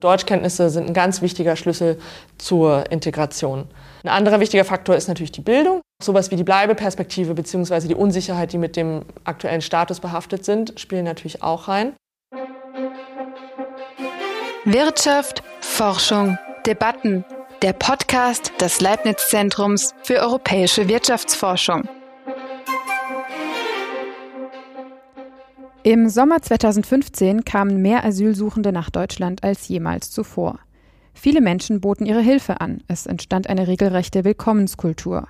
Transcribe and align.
Deutschkenntnisse 0.00 0.70
sind 0.70 0.88
ein 0.88 0.94
ganz 0.94 1.20
wichtiger 1.20 1.56
Schlüssel 1.56 1.98
zur 2.38 2.90
Integration. 2.90 3.66
Ein 4.02 4.08
anderer 4.08 4.40
wichtiger 4.40 4.64
Faktor 4.64 4.96
ist 4.96 5.08
natürlich 5.08 5.32
die 5.32 5.42
Bildung. 5.42 5.82
Sowas 6.02 6.30
wie 6.30 6.36
die 6.36 6.44
Bleibeperspektive 6.44 7.34
bzw. 7.34 7.88
die 7.88 7.94
Unsicherheit, 7.94 8.52
die 8.52 8.58
mit 8.58 8.76
dem 8.76 9.02
aktuellen 9.24 9.60
Status 9.60 10.00
behaftet 10.00 10.44
sind, 10.46 10.80
spielen 10.80 11.04
natürlich 11.04 11.42
auch 11.42 11.68
rein. 11.68 11.92
Wirtschaft, 14.64 15.42
Forschung, 15.60 16.38
Debatten. 16.66 17.24
Der 17.60 17.74
Podcast 17.74 18.52
des 18.58 18.80
Leibniz-Zentrums 18.80 19.94
für 20.02 20.20
europäische 20.20 20.88
Wirtschaftsforschung. 20.88 21.86
Im 25.82 26.10
Sommer 26.10 26.42
2015 26.42 27.46
kamen 27.46 27.80
mehr 27.80 28.04
Asylsuchende 28.04 28.70
nach 28.70 28.90
Deutschland 28.90 29.42
als 29.42 29.66
jemals 29.68 30.10
zuvor. 30.10 30.58
Viele 31.14 31.40
Menschen 31.40 31.80
boten 31.80 32.04
ihre 32.04 32.20
Hilfe 32.20 32.60
an. 32.60 32.82
Es 32.86 33.06
entstand 33.06 33.48
eine 33.48 33.66
regelrechte 33.66 34.24
Willkommenskultur. 34.24 35.28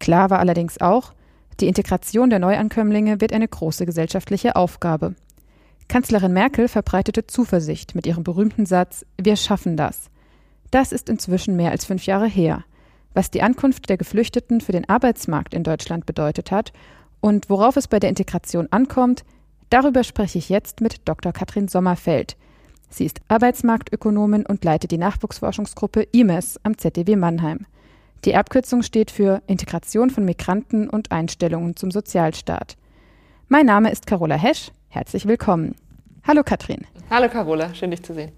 Klar 0.00 0.30
war 0.30 0.40
allerdings 0.40 0.80
auch, 0.80 1.12
die 1.60 1.68
Integration 1.68 2.28
der 2.28 2.40
Neuankömmlinge 2.40 3.20
wird 3.20 3.32
eine 3.32 3.46
große 3.46 3.86
gesellschaftliche 3.86 4.56
Aufgabe. 4.56 5.14
Kanzlerin 5.86 6.32
Merkel 6.32 6.66
verbreitete 6.66 7.28
Zuversicht 7.28 7.94
mit 7.94 8.04
ihrem 8.04 8.24
berühmten 8.24 8.66
Satz 8.66 9.06
Wir 9.16 9.36
schaffen 9.36 9.76
das. 9.76 10.10
Das 10.72 10.90
ist 10.90 11.08
inzwischen 11.08 11.54
mehr 11.54 11.70
als 11.70 11.84
fünf 11.84 12.04
Jahre 12.04 12.26
her. 12.26 12.64
Was 13.12 13.30
die 13.30 13.42
Ankunft 13.42 13.88
der 13.88 13.96
Geflüchteten 13.96 14.60
für 14.60 14.72
den 14.72 14.88
Arbeitsmarkt 14.88 15.54
in 15.54 15.62
Deutschland 15.62 16.04
bedeutet 16.04 16.50
hat 16.50 16.72
und 17.20 17.48
worauf 17.48 17.76
es 17.76 17.86
bei 17.86 18.00
der 18.00 18.10
Integration 18.10 18.66
ankommt, 18.72 19.24
Darüber 19.70 20.04
spreche 20.04 20.38
ich 20.38 20.48
jetzt 20.48 20.80
mit 20.80 21.08
Dr. 21.08 21.32
Katrin 21.32 21.68
Sommerfeld. 21.68 22.36
Sie 22.90 23.04
ist 23.04 23.20
Arbeitsmarktökonomin 23.28 24.46
und 24.46 24.64
leitet 24.64 24.90
die 24.92 24.98
Nachwuchsforschungsgruppe 24.98 26.06
IMES 26.12 26.60
am 26.62 26.78
ZDW 26.78 27.16
Mannheim. 27.16 27.66
Die 28.24 28.36
Abkürzung 28.36 28.82
steht 28.82 29.10
für 29.10 29.42
Integration 29.46 30.10
von 30.10 30.24
Migranten 30.24 30.88
und 30.88 31.12
Einstellungen 31.12 31.76
zum 31.76 31.90
Sozialstaat. 31.90 32.76
Mein 33.48 33.66
Name 33.66 33.90
ist 33.90 34.06
Carola 34.06 34.36
Hesch. 34.36 34.70
Herzlich 34.88 35.26
willkommen. 35.26 35.74
Hallo 36.26 36.42
Katrin. 36.42 36.86
Hallo 37.10 37.28
Carola, 37.28 37.74
schön 37.74 37.90
dich 37.90 38.02
zu 38.02 38.14
sehen. 38.14 38.32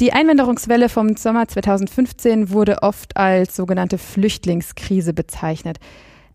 Die 0.00 0.12
Einwanderungswelle 0.12 0.88
vom 0.88 1.16
Sommer 1.16 1.46
2015 1.46 2.50
wurde 2.50 2.82
oft 2.82 3.16
als 3.16 3.54
sogenannte 3.54 3.96
Flüchtlingskrise 3.96 5.12
bezeichnet. 5.12 5.78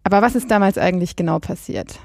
Aber 0.03 0.21
was 0.21 0.35
ist 0.35 0.49
damals 0.49 0.77
eigentlich 0.77 1.15
genau 1.15 1.39
passiert? 1.39 1.99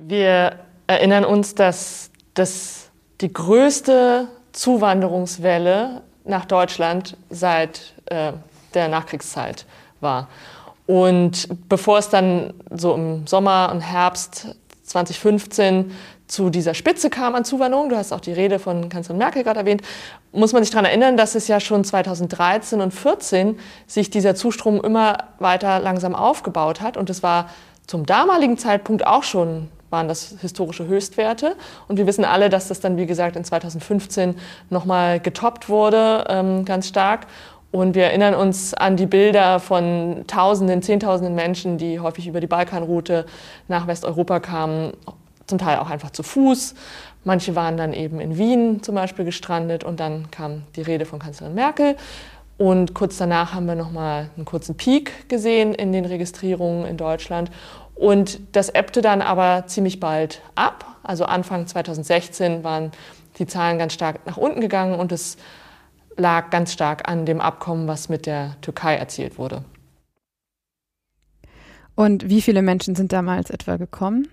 Wir 0.00 0.60
erinnern 0.86 1.24
uns, 1.24 1.54
dass 1.54 2.10
das 2.34 2.90
die 3.20 3.32
größte 3.32 4.28
Zuwanderungswelle 4.52 6.02
nach 6.24 6.44
Deutschland 6.44 7.16
seit 7.30 7.94
äh, 8.06 8.32
der 8.74 8.88
Nachkriegszeit 8.88 9.64
war. 10.00 10.28
Und 10.86 11.48
bevor 11.68 11.98
es 11.98 12.08
dann 12.08 12.54
so 12.70 12.94
im 12.94 13.26
Sommer 13.26 13.70
und 13.72 13.80
Herbst 13.80 14.56
2015 14.84 15.92
zu 16.28 16.50
dieser 16.50 16.74
Spitze 16.74 17.10
kam 17.10 17.34
an 17.34 17.44
Zuwanderung, 17.44 17.88
du 17.88 17.96
hast 17.96 18.12
auch 18.12 18.20
die 18.20 18.32
Rede 18.32 18.58
von 18.58 18.88
Kanzlerin 18.88 19.18
Merkel 19.18 19.42
gerade 19.44 19.60
erwähnt, 19.60 19.82
muss 20.32 20.52
man 20.52 20.62
sich 20.62 20.70
daran 20.70 20.84
erinnern, 20.84 21.16
dass 21.16 21.34
es 21.34 21.48
ja 21.48 21.60
schon 21.60 21.84
2013 21.84 22.80
und 22.80 22.92
2014 22.92 23.58
sich 23.86 24.10
dieser 24.10 24.34
Zustrom 24.34 24.80
immer 24.80 25.18
weiter 25.38 25.78
langsam 25.80 26.14
aufgebaut 26.14 26.80
hat. 26.80 26.96
Und 26.96 27.10
es 27.10 27.22
war 27.22 27.50
zum 27.86 28.06
damaligen 28.06 28.58
Zeitpunkt 28.58 29.06
auch 29.06 29.22
schon 29.22 29.68
waren 29.96 30.08
das 30.08 30.34
historische 30.42 30.86
Höchstwerte. 30.86 31.56
Und 31.88 31.96
wir 31.96 32.06
wissen 32.06 32.26
alle, 32.26 32.50
dass 32.50 32.68
das 32.68 32.80
dann, 32.80 32.98
wie 32.98 33.06
gesagt, 33.06 33.34
in 33.34 33.44
2015 33.44 34.34
nochmal 34.68 35.20
getoppt 35.20 35.70
wurde, 35.70 36.24
ähm, 36.28 36.66
ganz 36.66 36.86
stark. 36.86 37.26
Und 37.72 37.94
wir 37.94 38.04
erinnern 38.04 38.34
uns 38.34 38.74
an 38.74 38.96
die 38.96 39.06
Bilder 39.06 39.58
von 39.58 40.24
Tausenden, 40.26 40.82
Zehntausenden 40.82 41.34
Menschen, 41.34 41.78
die 41.78 41.98
häufig 41.98 42.26
über 42.26 42.40
die 42.40 42.46
Balkanroute 42.46 43.24
nach 43.68 43.86
Westeuropa 43.86 44.38
kamen, 44.38 44.92
zum 45.46 45.58
Teil 45.58 45.78
auch 45.78 45.88
einfach 45.88 46.10
zu 46.10 46.22
Fuß. 46.22 46.74
Manche 47.24 47.56
waren 47.56 47.78
dann 47.78 47.94
eben 47.94 48.20
in 48.20 48.36
Wien 48.36 48.82
zum 48.82 48.94
Beispiel 48.94 49.24
gestrandet 49.24 49.82
und 49.82 49.98
dann 49.98 50.30
kam 50.30 50.62
die 50.76 50.82
Rede 50.82 51.06
von 51.06 51.18
Kanzlerin 51.18 51.54
Merkel. 51.54 51.96
Und 52.58 52.94
kurz 52.94 53.16
danach 53.16 53.54
haben 53.54 53.66
wir 53.66 53.74
nochmal 53.74 54.30
einen 54.36 54.44
kurzen 54.44 54.76
Peak 54.76 55.28
gesehen 55.28 55.74
in 55.74 55.92
den 55.92 56.04
Registrierungen 56.04 56.86
in 56.86 56.96
Deutschland. 56.96 57.50
Und 57.96 58.40
das 58.52 58.68
ebbte 58.68 59.00
dann 59.00 59.22
aber 59.22 59.64
ziemlich 59.66 60.00
bald 60.00 60.42
ab. 60.54 60.84
Also 61.02 61.24
Anfang 61.24 61.66
2016 61.66 62.62
waren 62.62 62.92
die 63.38 63.46
Zahlen 63.46 63.78
ganz 63.78 63.94
stark 63.94 64.26
nach 64.26 64.36
unten 64.36 64.60
gegangen 64.60 64.98
und 64.98 65.12
es 65.12 65.36
lag 66.16 66.50
ganz 66.50 66.72
stark 66.72 67.08
an 67.08 67.26
dem 67.26 67.40
Abkommen, 67.40 67.88
was 67.88 68.08
mit 68.08 68.26
der 68.26 68.56
Türkei 68.60 68.96
erzielt 68.96 69.38
wurde. 69.38 69.64
Und 71.94 72.28
wie 72.28 72.42
viele 72.42 72.60
Menschen 72.60 72.94
sind 72.94 73.12
damals 73.12 73.48
etwa 73.50 73.76
gekommen? 73.76 74.28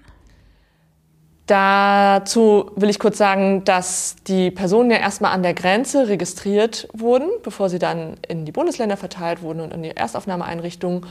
Dazu 1.46 2.72
will 2.75 2.90
ich 2.90 3.00
kurz 3.00 3.18
sagen, 3.18 3.66
dass 3.66 4.16
die 4.28 4.50
Personen 4.50 4.91
ja 4.91 4.97
erstmal 4.97 5.34
an 5.34 5.44
der 5.44 5.53
Grenze 5.53 6.07
registriert 6.07 6.88
wurden, 6.94 7.29
bevor 7.44 7.69
sie 7.69 7.79
dann 7.79 8.16
in 8.28 8.46
die 8.46 8.53
Bundesländer 8.53 8.96
verteilt 8.96 9.41
wurden 9.41 9.59
und 9.59 9.73
in 9.73 9.84
die 9.84 9.91
Erstaufnahmeeinrichtungen 9.91 11.06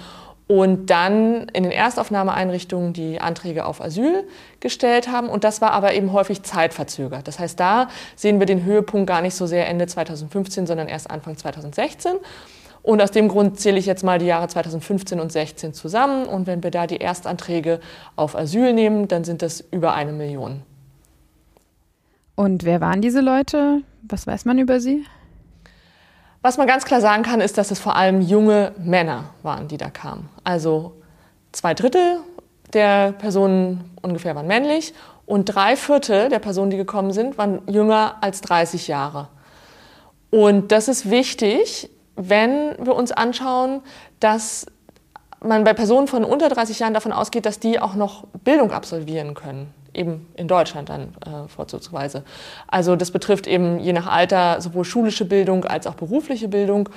und 0.53 0.91
dann 0.91 1.49
in 1.55 1.63
den 1.63 1.73
Erstaufnahmeeinrichtungen 1.73 2.93
die 2.93 3.23
Anträge 3.23 3.65
auf 3.65 3.81
Asyl 3.81 4.29
gestellt 4.61 5.09
haben. 5.11 5.31
Und 5.31 5.45
das 5.45 5.63
war 5.63 5.71
aber 5.71 5.95
eben 5.95 6.13
häufig 6.13 6.43
zeitverzögert. 6.43 7.27
Das 7.27 7.39
heißt, 7.39 7.59
da 7.59 7.89
sehen 8.17 8.39
wir 8.39 8.45
den 8.45 8.63
Höhepunkt 8.63 9.07
gar 9.07 9.23
nicht 9.23 9.35
so 9.35 9.47
sehr 9.47 9.67
Ende 9.67 9.87
2015, 9.87 10.67
sondern 10.67 10.89
erst 10.89 11.11
Anfang 11.11 11.39
2016. 11.39 12.17
Und 12.83 13.01
aus 13.01 13.13
dem 13.13 13.29
Grund 13.29 13.61
zähle 13.61 13.79
ich 13.79 13.87
jetzt 13.87 14.05
mal 14.05 14.19
die 14.19 14.27
Jahre 14.27 14.47
2015 14.47 15.21
und 15.21 15.33
2016 15.33 15.73
zusammen. 15.73 16.27
Und 16.27 16.47
wenn 16.47 16.63
wir 16.63 16.71
da 16.71 16.87
die 16.87 16.99
Erstanträge 16.99 17.81
auf 18.15 18.37
Asyl 18.37 18.75
nehmen, 18.75 19.09
dann 19.09 19.25
sind 19.25 19.41
das 19.41 19.65
über 19.71 19.95
eine 19.95 20.13
Million. 20.13 20.61
Und 22.35 22.65
wer 22.65 22.83
waren 22.83 23.01
diese 23.01 23.23
Leute? 23.23 23.81
Was 24.03 24.27
weiß 24.27 24.45
man 24.45 24.59
über 24.59 24.81
sie? 24.81 25.07
Was 26.43 26.59
man 26.59 26.67
ganz 26.67 26.85
klar 26.85 27.01
sagen 27.01 27.23
kann, 27.23 27.41
ist, 27.41 27.57
dass 27.57 27.71
es 27.71 27.79
vor 27.79 27.95
allem 27.95 28.21
junge 28.21 28.73
Männer 28.79 29.27
waren, 29.45 29.69
die 29.69 29.77
da 29.77 29.91
kamen. 29.91 30.29
Also 30.43 30.93
zwei 31.53 31.73
Drittel 31.73 32.19
der 32.73 33.13
Personen 33.13 33.97
ungefähr 34.03 34.35
waren 34.35 34.49
männlich 34.49 34.93
und 35.25 35.45
drei 35.45 35.77
Viertel 35.77 36.29
der 36.31 36.41
Personen, 36.41 36.71
die 36.71 36.77
gekommen 36.77 37.13
sind, 37.13 37.39
waren 37.39 37.63
jünger 37.69 38.17
als 38.23 38.41
30 38.41 38.89
Jahre. 38.89 39.29
Und 40.31 40.73
das 40.73 40.89
ist 40.89 41.11
wichtig, 41.11 41.91
wenn 42.17 42.75
wir 42.85 42.97
uns 42.97 43.13
anschauen, 43.13 43.81
dass 44.19 44.67
man 45.41 45.63
bei 45.63 45.75
Personen 45.75 46.09
von 46.09 46.25
unter 46.25 46.49
30 46.49 46.81
Jahren 46.81 46.95
davon 46.95 47.13
ausgeht, 47.13 47.47
dass 47.47 47.61
die 47.61 47.79
auch 47.79 47.95
noch 47.95 48.27
Bildung 48.43 48.73
absolvieren 48.73 49.35
können 49.35 49.73
eben 49.95 50.27
in 50.37 50.49
Deutschland 50.49 50.89
dann 50.89 51.15
äh, 51.27 51.49
vorzugsweise. 51.49 52.25
Also 52.67 52.97
das 52.97 53.11
betrifft 53.11 53.47
eben 53.47 53.79
je 53.81 53.93
nach 53.93 54.07
Alter 54.07 54.61
sowohl 54.61 54.85
schulische 54.85 55.25
Bildung 55.25 55.65
als 55.65 55.87
auch 55.87 55.95
berufliche 55.95 56.49
Bildung. 56.49 56.89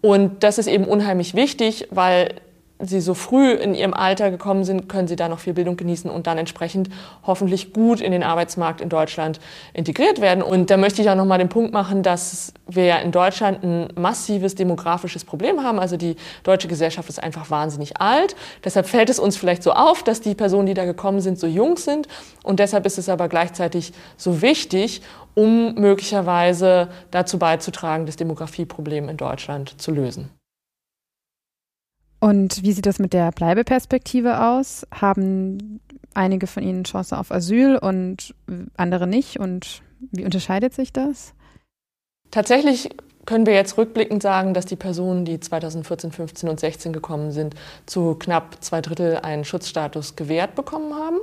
Und 0.00 0.42
das 0.44 0.58
ist 0.58 0.68
eben 0.68 0.84
unheimlich 0.84 1.34
wichtig, 1.34 1.88
weil 1.90 2.34
sie 2.80 3.00
so 3.00 3.14
früh 3.14 3.52
in 3.52 3.74
ihrem 3.74 3.92
Alter 3.92 4.30
gekommen 4.30 4.64
sind, 4.64 4.88
können 4.88 5.08
sie 5.08 5.16
da 5.16 5.28
noch 5.28 5.40
viel 5.40 5.52
Bildung 5.52 5.76
genießen 5.76 6.10
und 6.10 6.26
dann 6.26 6.38
entsprechend 6.38 6.88
hoffentlich 7.26 7.72
gut 7.72 8.00
in 8.00 8.12
den 8.12 8.22
Arbeitsmarkt 8.22 8.80
in 8.80 8.88
Deutschland 8.88 9.40
integriert 9.72 10.20
werden. 10.20 10.42
Und 10.42 10.70
da 10.70 10.76
möchte 10.76 11.02
ich 11.02 11.10
auch 11.10 11.16
noch 11.16 11.24
mal 11.24 11.38
den 11.38 11.48
Punkt 11.48 11.72
machen, 11.72 12.02
dass 12.02 12.52
wir 12.68 12.84
ja 12.84 12.96
in 12.98 13.10
Deutschland 13.10 13.64
ein 13.64 13.88
massives 13.96 14.54
demografisches 14.54 15.24
Problem 15.24 15.62
haben. 15.62 15.78
Also 15.80 15.96
die 15.96 16.16
deutsche 16.44 16.68
Gesellschaft 16.68 17.08
ist 17.08 17.22
einfach 17.22 17.50
wahnsinnig 17.50 18.00
alt. 18.00 18.36
Deshalb 18.64 18.86
fällt 18.86 19.10
es 19.10 19.18
uns 19.18 19.36
vielleicht 19.36 19.62
so 19.62 19.72
auf, 19.72 20.02
dass 20.04 20.20
die 20.20 20.34
Personen, 20.34 20.66
die 20.66 20.74
da 20.74 20.84
gekommen 20.84 21.20
sind, 21.20 21.38
so 21.38 21.46
jung 21.46 21.76
sind. 21.76 22.06
Und 22.44 22.60
deshalb 22.60 22.86
ist 22.86 22.98
es 22.98 23.08
aber 23.08 23.28
gleichzeitig 23.28 23.92
so 24.16 24.40
wichtig, 24.40 25.02
um 25.34 25.74
möglicherweise 25.74 26.88
dazu 27.10 27.38
beizutragen, 27.38 28.06
das 28.06 28.16
Demografieproblem 28.16 29.08
in 29.08 29.16
Deutschland 29.16 29.80
zu 29.80 29.90
lösen. 29.90 30.37
Und 32.20 32.62
wie 32.62 32.72
sieht 32.72 32.86
das 32.86 32.98
mit 32.98 33.12
der 33.12 33.30
Bleibeperspektive 33.30 34.42
aus? 34.42 34.86
Haben 34.92 35.80
einige 36.14 36.46
von 36.46 36.62
Ihnen 36.62 36.84
Chance 36.84 37.16
auf 37.16 37.30
Asyl 37.30 37.78
und 37.78 38.34
andere 38.76 39.06
nicht? 39.06 39.38
Und 39.38 39.82
wie 40.00 40.24
unterscheidet 40.24 40.74
sich 40.74 40.92
das? 40.92 41.34
Tatsächlich 42.30 42.90
können 43.24 43.46
wir 43.46 43.54
jetzt 43.54 43.76
rückblickend 43.76 44.22
sagen, 44.22 44.54
dass 44.54 44.64
die 44.64 44.76
Personen, 44.76 45.24
die 45.24 45.38
2014, 45.38 46.12
15 46.12 46.48
und 46.48 46.58
16 46.58 46.92
gekommen 46.92 47.30
sind, 47.30 47.54
zu 47.86 48.14
knapp 48.14 48.56
zwei 48.64 48.80
Drittel 48.80 49.18
einen 49.18 49.44
Schutzstatus 49.44 50.16
gewährt 50.16 50.54
bekommen 50.54 50.94
haben. 50.94 51.18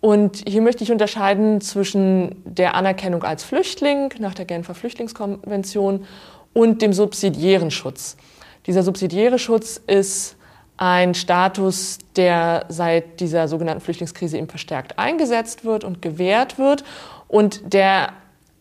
Und 0.00 0.44
hier 0.46 0.62
möchte 0.62 0.84
ich 0.84 0.92
unterscheiden 0.92 1.60
zwischen 1.60 2.42
der 2.44 2.74
Anerkennung 2.74 3.24
als 3.24 3.42
Flüchtling 3.42 4.10
nach 4.18 4.34
der 4.34 4.44
Genfer 4.44 4.74
Flüchtlingskonvention 4.74 6.06
und 6.52 6.82
dem 6.82 6.92
subsidiären 6.92 7.70
Schutz. 7.70 8.16
Dieser 8.66 8.82
subsidiäre 8.82 9.38
Schutz 9.38 9.80
ist 9.86 10.36
ein 10.76 11.14
Status, 11.14 11.98
der 12.16 12.66
seit 12.68 13.20
dieser 13.20 13.46
sogenannten 13.48 13.80
Flüchtlingskrise 13.82 14.38
eben 14.38 14.48
verstärkt 14.48 14.98
eingesetzt 14.98 15.64
wird 15.64 15.84
und 15.84 16.02
gewährt 16.02 16.58
wird 16.58 16.84
und 17.28 17.72
der 17.72 18.12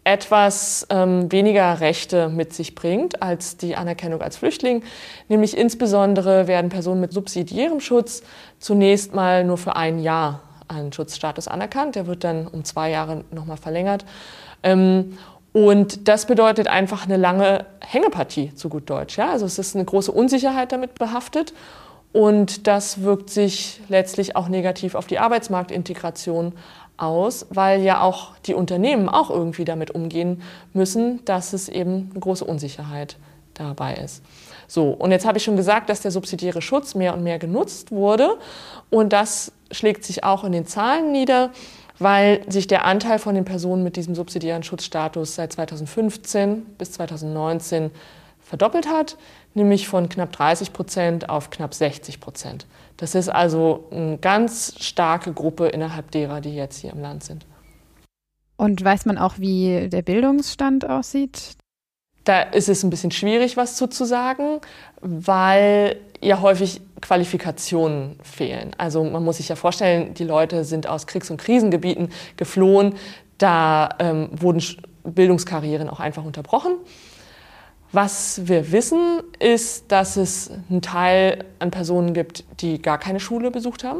etwas 0.03 0.85
ähm, 0.89 1.31
weniger 1.31 1.79
Rechte 1.79 2.27
mit 2.27 2.53
sich 2.53 2.75
bringt 2.75 3.21
als 3.21 3.57
die 3.57 3.75
Anerkennung 3.75 4.21
als 4.21 4.37
Flüchtling. 4.37 4.83
Nämlich 5.29 5.57
insbesondere 5.57 6.47
werden 6.47 6.69
Personen 6.69 6.99
mit 6.99 7.13
subsidiärem 7.13 7.79
Schutz 7.79 8.21
zunächst 8.59 9.15
mal 9.15 9.45
nur 9.45 9.57
für 9.57 9.75
ein 9.75 9.99
Jahr 9.99 10.41
einen 10.67 10.91
Schutzstatus 10.91 11.47
anerkannt. 11.47 11.95
Der 11.95 12.05
wird 12.05 12.23
dann 12.23 12.47
um 12.47 12.65
zwei 12.65 12.89
Jahre 12.89 13.23
nochmal 13.31 13.57
verlängert. 13.57 14.05
Ähm, 14.61 15.17
und 15.53 16.07
das 16.07 16.25
bedeutet 16.25 16.67
einfach 16.67 17.05
eine 17.05 17.17
lange 17.17 17.65
Hängepartie, 17.79 18.53
zu 18.55 18.69
gut 18.69 18.89
Deutsch. 18.89 19.17
Ja? 19.17 19.31
Also 19.31 19.45
es 19.45 19.59
ist 19.59 19.75
eine 19.75 19.85
große 19.85 20.11
Unsicherheit 20.11 20.71
damit 20.71 20.95
behaftet. 20.95 21.53
Und 22.11 22.67
das 22.67 23.01
wirkt 23.01 23.29
sich 23.29 23.79
letztlich 23.87 24.35
auch 24.35 24.47
negativ 24.47 24.93
auf 24.93 25.07
die 25.07 25.17
Arbeitsmarktintegration 25.19 26.53
aus, 26.97 27.47
weil 27.49 27.81
ja 27.81 28.01
auch 28.01 28.37
die 28.45 28.53
Unternehmen 28.53 29.09
auch 29.09 29.29
irgendwie 29.31 29.65
damit 29.65 29.91
umgehen 29.91 30.43
müssen, 30.73 31.23
dass 31.25 31.53
es 31.53 31.69
eben 31.69 32.09
eine 32.11 32.19
große 32.19 32.45
Unsicherheit 32.45 33.17
dabei 33.55 33.95
ist. 33.95 34.23
So, 34.67 34.89
und 34.89 35.11
jetzt 35.11 35.25
habe 35.25 35.37
ich 35.37 35.43
schon 35.43 35.55
gesagt, 35.55 35.89
dass 35.89 36.01
der 36.01 36.11
subsidiäre 36.11 36.61
Schutz 36.61 36.95
mehr 36.95 37.13
und 37.13 37.23
mehr 37.23 37.39
genutzt 37.39 37.91
wurde. 37.91 38.37
Und 38.89 39.13
das 39.13 39.51
schlägt 39.71 40.03
sich 40.03 40.23
auch 40.23 40.43
in 40.43 40.51
den 40.51 40.65
Zahlen 40.65 41.11
nieder, 41.11 41.51
weil 42.03 42.41
sich 42.51 42.67
der 42.67 42.85
Anteil 42.85 43.17
von 43.17 43.35
den 43.35 43.45
Personen 43.45 43.83
mit 43.83 43.95
diesem 43.95 44.13
subsidiären 44.13 44.63
Schutzstatus 44.63 45.35
seit 45.35 45.53
2015 45.53 46.65
bis 46.77 46.91
2019 46.93 47.91
verdoppelt 48.41 48.87
hat, 48.87 49.17
nämlich 49.53 49.87
von 49.87 50.09
knapp 50.09 50.31
30 50.33 50.73
Prozent 50.73 51.29
auf 51.29 51.49
knapp 51.49 51.73
60 51.73 52.19
Prozent. 52.19 52.67
Das 52.97 53.15
ist 53.15 53.29
also 53.29 53.87
eine 53.91 54.17
ganz 54.17 54.75
starke 54.79 55.33
Gruppe 55.33 55.67
innerhalb 55.67 56.11
derer, 56.11 56.41
die 56.41 56.55
jetzt 56.55 56.77
hier 56.77 56.91
im 56.91 57.01
Land 57.01 57.23
sind. 57.23 57.45
Und 58.57 58.83
weiß 58.83 59.05
man 59.05 59.17
auch, 59.17 59.39
wie 59.39 59.89
der 59.89 60.03
Bildungsstand 60.03 60.87
aussieht? 60.87 61.53
Da 62.23 62.41
ist 62.41 62.69
es 62.69 62.83
ein 62.83 62.89
bisschen 62.89 63.11
schwierig, 63.11 63.57
was 63.57 63.75
zu 63.75 64.05
sagen, 64.05 64.59
weil 65.01 65.97
ja 66.23 66.41
häufig 66.41 66.81
Qualifikationen 67.01 68.17
fehlen. 68.23 68.71
Also 68.77 69.03
man 69.03 69.23
muss 69.23 69.37
sich 69.37 69.49
ja 69.49 69.55
vorstellen, 69.55 70.13
die 70.13 70.23
Leute 70.23 70.63
sind 70.63 70.87
aus 70.87 71.07
Kriegs- 71.07 71.29
und 71.29 71.37
Krisengebieten 71.37 72.09
geflohen. 72.37 72.95
Da 73.37 73.89
ähm, 73.99 74.29
wurden 74.31 74.63
Bildungskarrieren 75.03 75.89
auch 75.89 75.99
einfach 75.99 76.23
unterbrochen. 76.23 76.77
Was 77.91 78.47
wir 78.47 78.71
wissen, 78.71 79.21
ist, 79.37 79.91
dass 79.91 80.17
es 80.17 80.49
einen 80.69 80.81
Teil 80.81 81.45
an 81.59 81.69
Personen 81.69 82.13
gibt, 82.13 82.43
die 82.61 82.81
gar 82.81 82.97
keine 82.97 83.19
Schule 83.19 83.51
besucht 83.51 83.83
haben 83.83 83.99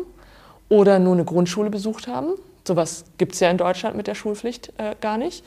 oder 0.70 0.98
nur 0.98 1.14
eine 1.14 1.26
Grundschule 1.26 1.70
besucht 1.70 2.08
haben. 2.08 2.30
Sowas 2.68 3.06
gibt 3.18 3.34
es 3.34 3.40
ja 3.40 3.52
in 3.52 3.58
Deutschland 3.58 3.96
mit 3.96 4.08
der 4.08 4.16
Schulpflicht 4.16 4.74
äh, 4.78 4.96
gar 5.00 5.18
nicht. 5.18 5.44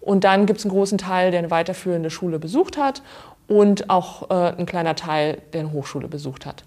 Und 0.00 0.24
dann 0.24 0.46
gibt 0.46 0.58
es 0.58 0.64
einen 0.64 0.72
großen 0.72 0.98
Teil, 0.98 1.30
der 1.30 1.38
eine 1.38 1.50
weiterführende 1.50 2.10
Schule 2.10 2.38
besucht 2.38 2.76
hat 2.76 3.02
und 3.48 3.90
auch 3.90 4.30
äh, 4.30 4.58
ein 4.58 4.66
kleiner 4.66 4.94
Teil, 4.94 5.42
der 5.52 5.60
eine 5.60 5.72
Hochschule 5.72 6.08
besucht 6.08 6.46
hat. 6.46 6.64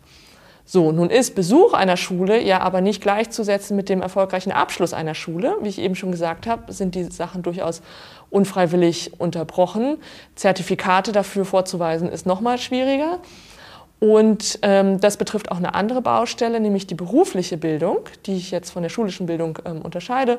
So, 0.71 0.91
nun 0.91 1.09
ist 1.09 1.33
Besuch 1.33 1.73
einer 1.73 1.97
Schule 1.97 2.43
ja 2.43 2.59
aber 2.59 2.79
nicht 2.81 3.01
gleichzusetzen 3.01 3.75
mit 3.75 3.89
dem 3.89 4.03
erfolgreichen 4.03 4.51
Abschluss 4.51 4.93
einer 4.93 5.15
Schule. 5.15 5.57
Wie 5.61 5.69
ich 5.69 5.79
eben 5.79 5.95
schon 5.95 6.11
gesagt 6.11 6.45
habe, 6.45 6.71
sind 6.71 6.93
die 6.93 7.05
Sachen 7.05 7.41
durchaus 7.41 7.81
unfreiwillig 8.29 9.19
unterbrochen. 9.19 9.97
Zertifikate 10.35 11.11
dafür 11.11 11.43
vorzuweisen 11.45 12.07
ist 12.07 12.27
noch 12.27 12.39
mal 12.39 12.59
schwieriger. 12.59 13.17
Und 13.99 14.59
ähm, 14.61 14.99
das 14.99 15.17
betrifft 15.17 15.51
auch 15.51 15.57
eine 15.57 15.73
andere 15.73 16.03
Baustelle, 16.03 16.59
nämlich 16.59 16.85
die 16.85 16.93
berufliche 16.93 17.57
Bildung, 17.57 18.01
die 18.27 18.35
ich 18.35 18.51
jetzt 18.51 18.69
von 18.69 18.83
der 18.83 18.89
schulischen 18.89 19.25
Bildung 19.25 19.57
ähm, 19.65 19.81
unterscheide. 19.81 20.37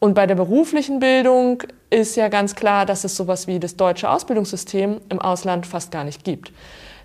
Und 0.00 0.14
bei 0.14 0.26
der 0.26 0.34
beruflichen 0.34 0.98
Bildung 0.98 1.62
ist 1.90 2.16
ja 2.16 2.28
ganz 2.28 2.54
klar, 2.54 2.86
dass 2.86 3.04
es 3.04 3.16
sowas 3.16 3.46
wie 3.46 3.60
das 3.60 3.76
deutsche 3.76 4.08
Ausbildungssystem 4.08 4.98
im 5.10 5.18
Ausland 5.20 5.66
fast 5.66 5.92
gar 5.92 6.04
nicht 6.04 6.24
gibt. 6.24 6.52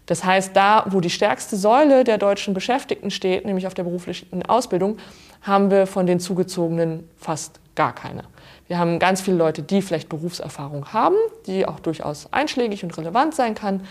Das 0.06 0.24
heißt, 0.24 0.56
da, 0.56 0.86
wo 0.90 1.02
die 1.02 1.10
stärkste 1.10 1.58
Säule 1.58 2.06
der 2.06 2.18
deutschen 2.18 2.54
Beschäftigten 2.54 3.12
steht, 3.12 3.46
nämlich 3.46 3.68
auf 3.68 3.74
der 3.74 3.84
beruflichen 3.84 4.44
Ausbildung, 4.46 4.98
haben 5.42 5.72
wir 5.72 5.88
von 5.88 6.06
den 6.06 6.20
Zugezogenen 6.22 7.10
fast 7.18 7.60
gar 7.76 7.94
keine. 7.94 8.24
Wir 8.68 8.80
haben 8.80 8.98
ganz 8.98 9.22
viele 9.22 9.38
Leute, 9.38 9.62
die 9.62 9.82
vielleicht 9.82 10.08
Berufserfahrung 10.08 10.94
haben, 10.94 11.16
die 11.48 11.68
auch 11.68 11.80
durchaus 11.82 12.32
einschlägig 12.32 12.84
und 12.84 12.98
relevant 12.98 13.36
sein 13.36 13.56
kann, 13.56 13.82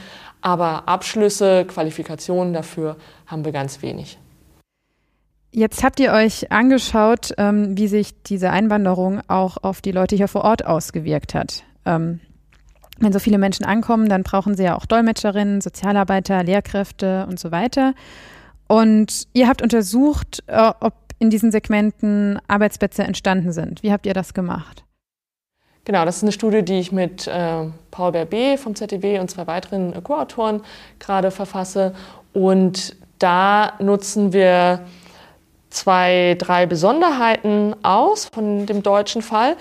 aber 0.40 0.88
Abschlüsse, 0.88 1.66
Qualifikationen 1.66 2.54
dafür 2.54 2.96
haben 3.26 3.44
wir 3.44 3.52
ganz 3.52 3.82
wenig. 3.82 4.18
Jetzt 5.56 5.84
habt 5.84 6.00
ihr 6.00 6.10
euch 6.10 6.50
angeschaut, 6.50 7.32
ähm, 7.38 7.78
wie 7.78 7.86
sich 7.86 8.20
diese 8.24 8.50
Einwanderung 8.50 9.20
auch 9.28 9.56
auf 9.62 9.80
die 9.80 9.92
Leute 9.92 10.16
hier 10.16 10.26
vor 10.26 10.42
Ort 10.42 10.66
ausgewirkt 10.66 11.32
hat. 11.32 11.62
Ähm, 11.86 12.18
wenn 12.98 13.12
so 13.12 13.20
viele 13.20 13.38
Menschen 13.38 13.64
ankommen, 13.64 14.08
dann 14.08 14.24
brauchen 14.24 14.56
sie 14.56 14.64
ja 14.64 14.74
auch 14.74 14.84
Dolmetscherinnen, 14.84 15.60
Sozialarbeiter, 15.60 16.42
Lehrkräfte 16.42 17.24
und 17.28 17.38
so 17.38 17.52
weiter. 17.52 17.94
Und 18.66 19.28
ihr 19.32 19.46
habt 19.46 19.62
untersucht, 19.62 20.42
äh, 20.48 20.72
ob 20.80 20.94
in 21.20 21.30
diesen 21.30 21.52
Segmenten 21.52 22.40
Arbeitsplätze 22.48 23.04
entstanden 23.04 23.52
sind. 23.52 23.84
Wie 23.84 23.92
habt 23.92 24.06
ihr 24.06 24.14
das 24.14 24.34
gemacht? 24.34 24.82
Genau, 25.84 26.04
das 26.04 26.16
ist 26.16 26.24
eine 26.24 26.32
Studie, 26.32 26.64
die 26.64 26.80
ich 26.80 26.90
mit 26.90 27.28
äh, 27.28 27.66
Paul 27.92 28.10
Berbe 28.10 28.58
vom 28.58 28.74
ZDW 28.74 29.20
und 29.20 29.30
zwei 29.30 29.46
weiteren 29.46 30.02
Co-Autoren 30.02 30.62
gerade 30.98 31.30
verfasse. 31.30 31.94
Und 32.32 32.96
da 33.20 33.74
nutzen 33.78 34.32
wir 34.32 34.80
zwei, 35.74 36.36
drei 36.38 36.66
Besonderheiten 36.66 37.74
aus 37.82 38.26
von 38.26 38.66
dem 38.66 38.82
deutschen 38.82 39.22
Fall. 39.22 39.56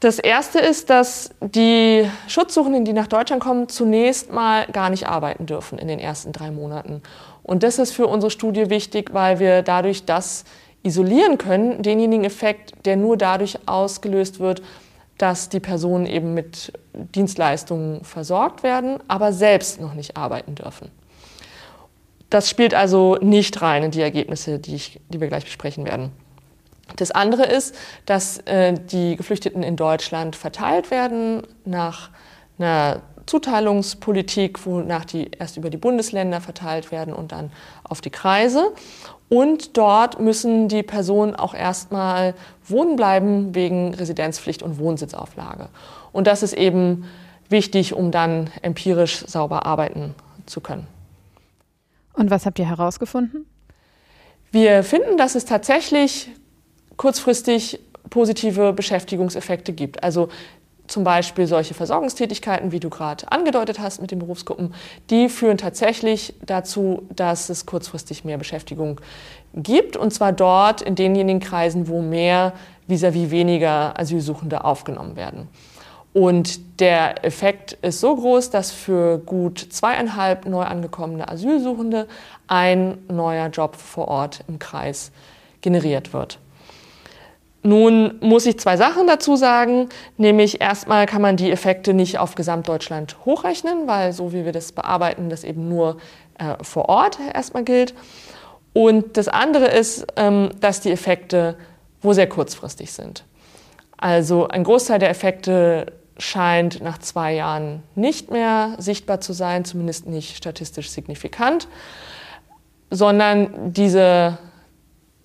Das 0.00 0.18
erste 0.18 0.58
ist, 0.58 0.88
dass 0.88 1.30
die 1.40 2.08
Schutzsuchenden, 2.26 2.86
die 2.86 2.94
nach 2.94 3.06
Deutschland 3.06 3.42
kommen, 3.42 3.68
zunächst 3.68 4.32
mal 4.32 4.66
gar 4.72 4.88
nicht 4.88 5.06
arbeiten 5.06 5.44
dürfen 5.44 5.78
in 5.78 5.88
den 5.88 5.98
ersten 5.98 6.32
drei 6.32 6.50
Monaten. 6.50 7.02
Und 7.42 7.62
das 7.62 7.78
ist 7.78 7.92
für 7.92 8.06
unsere 8.06 8.30
Studie 8.30 8.70
wichtig, 8.70 9.12
weil 9.12 9.40
wir 9.40 9.62
dadurch 9.62 10.06
das 10.06 10.44
isolieren 10.82 11.36
können, 11.36 11.82
denjenigen 11.82 12.24
Effekt, 12.24 12.72
der 12.86 12.96
nur 12.96 13.18
dadurch 13.18 13.58
ausgelöst 13.66 14.40
wird, 14.40 14.62
dass 15.18 15.50
die 15.50 15.60
Personen 15.60 16.06
eben 16.06 16.32
mit 16.32 16.72
Dienstleistungen 16.94 18.02
versorgt 18.02 18.62
werden, 18.62 19.00
aber 19.06 19.34
selbst 19.34 19.82
noch 19.82 19.92
nicht 19.92 20.16
arbeiten 20.16 20.54
dürfen. 20.54 20.90
Das 22.30 22.48
spielt 22.48 22.74
also 22.74 23.16
nicht 23.20 23.60
rein 23.60 23.82
in 23.82 23.90
die 23.90 24.00
Ergebnisse, 24.00 24.58
die, 24.60 24.76
ich, 24.76 25.00
die 25.08 25.20
wir 25.20 25.28
gleich 25.28 25.44
besprechen 25.44 25.84
werden. 25.84 26.12
Das 26.96 27.10
andere 27.10 27.44
ist, 27.44 27.74
dass 28.06 28.38
äh, 28.46 28.74
die 28.74 29.16
Geflüchteten 29.16 29.62
in 29.62 29.76
Deutschland 29.76 30.36
verteilt 30.36 30.90
werden 30.90 31.42
nach 31.64 32.10
einer 32.58 33.02
Zuteilungspolitik, 33.26 34.64
wonach 34.66 35.04
die 35.04 35.30
erst 35.38 35.56
über 35.56 35.70
die 35.70 35.76
Bundesländer 35.76 36.40
verteilt 36.40 36.90
werden 36.90 37.14
und 37.14 37.32
dann 37.32 37.52
auf 37.84 38.00
die 38.00 38.10
Kreise. 38.10 38.72
Und 39.28 39.76
dort 39.76 40.18
müssen 40.18 40.66
die 40.66 40.82
Personen 40.82 41.36
auch 41.36 41.54
erstmal 41.54 42.34
wohnen 42.66 42.96
bleiben 42.96 43.54
wegen 43.54 43.94
Residenzpflicht 43.94 44.62
und 44.62 44.78
Wohnsitzauflage. 44.78 45.68
Und 46.12 46.26
das 46.26 46.42
ist 46.42 46.54
eben 46.54 47.04
wichtig, 47.48 47.94
um 47.94 48.10
dann 48.10 48.50
empirisch 48.62 49.24
sauber 49.26 49.66
arbeiten 49.66 50.14
zu 50.46 50.60
können. 50.60 50.88
Und 52.12 52.30
was 52.30 52.46
habt 52.46 52.58
ihr 52.58 52.68
herausgefunden? 52.68 53.46
Wir 54.52 54.82
finden, 54.82 55.16
dass 55.16 55.34
es 55.34 55.44
tatsächlich 55.44 56.30
kurzfristig 56.96 57.80
positive 58.10 58.72
Beschäftigungseffekte 58.72 59.72
gibt. 59.72 60.02
Also 60.02 60.28
zum 60.90 61.04
Beispiel 61.04 61.46
solche 61.46 61.72
Versorgungstätigkeiten, 61.72 62.72
wie 62.72 62.80
du 62.80 62.90
gerade 62.90 63.30
angedeutet 63.30 63.78
hast 63.78 64.00
mit 64.00 64.10
den 64.10 64.18
Berufsgruppen, 64.18 64.74
die 65.08 65.28
führen 65.28 65.56
tatsächlich 65.56 66.34
dazu, 66.44 67.06
dass 67.14 67.48
es 67.48 67.64
kurzfristig 67.64 68.24
mehr 68.24 68.38
Beschäftigung 68.38 69.00
gibt. 69.54 69.96
Und 69.96 70.12
zwar 70.12 70.32
dort 70.32 70.82
in 70.82 70.96
denjenigen 70.96 71.40
Kreisen, 71.40 71.86
wo 71.86 72.02
mehr 72.02 72.52
vis-à-vis 72.88 73.28
-vis 73.28 73.30
weniger 73.30 73.98
Asylsuchende 73.98 74.64
aufgenommen 74.64 75.14
werden. 75.14 75.48
Und 76.12 76.80
der 76.80 77.24
Effekt 77.24 77.74
ist 77.82 78.00
so 78.00 78.16
groß, 78.16 78.50
dass 78.50 78.72
für 78.72 79.18
gut 79.18 79.58
zweieinhalb 79.58 80.46
neu 80.46 80.62
angekommene 80.62 81.28
Asylsuchende 81.28 82.08
ein 82.48 82.98
neuer 83.08 83.48
Job 83.48 83.76
vor 83.76 84.08
Ort 84.08 84.42
im 84.48 84.58
Kreis 84.58 85.12
generiert 85.60 86.12
wird. 86.12 86.38
Nun 87.62 88.14
muss 88.20 88.46
ich 88.46 88.58
zwei 88.58 88.78
Sachen 88.78 89.06
dazu 89.06 89.36
sagen, 89.36 89.90
nämlich 90.16 90.62
erstmal 90.62 91.04
kann 91.04 91.20
man 91.20 91.36
die 91.36 91.50
Effekte 91.50 91.92
nicht 91.92 92.18
auf 92.18 92.34
Gesamtdeutschland 92.34 93.16
hochrechnen, 93.26 93.86
weil 93.86 94.12
so 94.12 94.32
wie 94.32 94.46
wir 94.46 94.52
das 94.52 94.72
bearbeiten, 94.72 95.28
das 95.28 95.44
eben 95.44 95.68
nur 95.68 95.98
äh, 96.38 96.56
vor 96.62 96.88
Ort 96.88 97.18
erstmal 97.34 97.64
gilt. 97.64 97.94
Und 98.72 99.16
das 99.18 99.28
andere 99.28 99.66
ist, 99.66 100.06
ähm, 100.16 100.50
dass 100.60 100.80
die 100.80 100.90
Effekte 100.90 101.56
wohl 102.00 102.14
sehr 102.14 102.28
kurzfristig 102.28 102.92
sind. 102.92 103.24
Also 103.98 104.48
ein 104.48 104.64
Großteil 104.64 104.98
der 104.98 105.10
Effekte 105.10 105.92
scheint 106.18 106.82
nach 106.82 106.98
zwei 106.98 107.34
Jahren 107.34 107.82
nicht 107.94 108.30
mehr 108.30 108.74
sichtbar 108.78 109.20
zu 109.20 109.32
sein, 109.32 109.64
zumindest 109.64 110.06
nicht 110.06 110.36
statistisch 110.36 110.90
signifikant, 110.90 111.68
sondern 112.90 113.72
diese, 113.72 114.38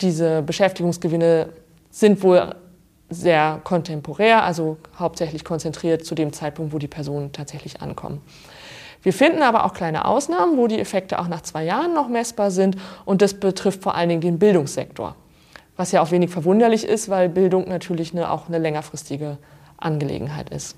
diese 0.01 0.42
Beschäftigungsgewinne 0.42 1.50
sind 1.89 2.24
wohl 2.24 2.56
sehr 3.10 3.60
kontemporär, 3.63 4.44
also 4.44 4.77
hauptsächlich 4.98 5.44
konzentriert 5.44 6.06
zu 6.06 6.15
dem 6.15 6.34
Zeitpunkt, 6.34 6.74
wo 6.74 6.80
die 6.80 6.88
Personen 6.88 7.32
tatsächlich 7.32 7.82
ankommen. 7.82 8.22
Wir 9.04 9.13
finden 9.13 9.44
aber 9.44 9.65
auch 9.65 9.74
kleine 9.74 10.06
Ausnahmen, 10.06 10.58
wo 10.58 10.65
die 10.65 10.80
Effekte 10.80 11.20
auch 11.20 11.27
nach 11.27 11.42
zwei 11.42 11.63
Jahren 11.63 11.94
noch 11.94 12.08
messbar 12.08 12.50
sind 12.50 12.77
und 13.06 13.22
das 13.22 13.36
betrifft 13.36 13.84
vor 13.84 13.94
allen 13.94 14.10
Dingen 14.10 14.22
den 14.22 14.39
Bildungssektor. 14.39 15.15
Was 15.77 15.92
ja 15.92 16.01
auch 16.01 16.10
wenig 16.10 16.32
verwunderlich 16.32 16.86
ist, 16.86 17.10
weil 17.10 17.30
Bildung 17.30 17.68
natürlich 17.68 18.13
eine, 18.13 18.32
auch 18.32 18.48
eine 18.48 18.58
längerfristige 18.58 19.38
Angelegenheit 19.77 20.50
ist. 20.50 20.75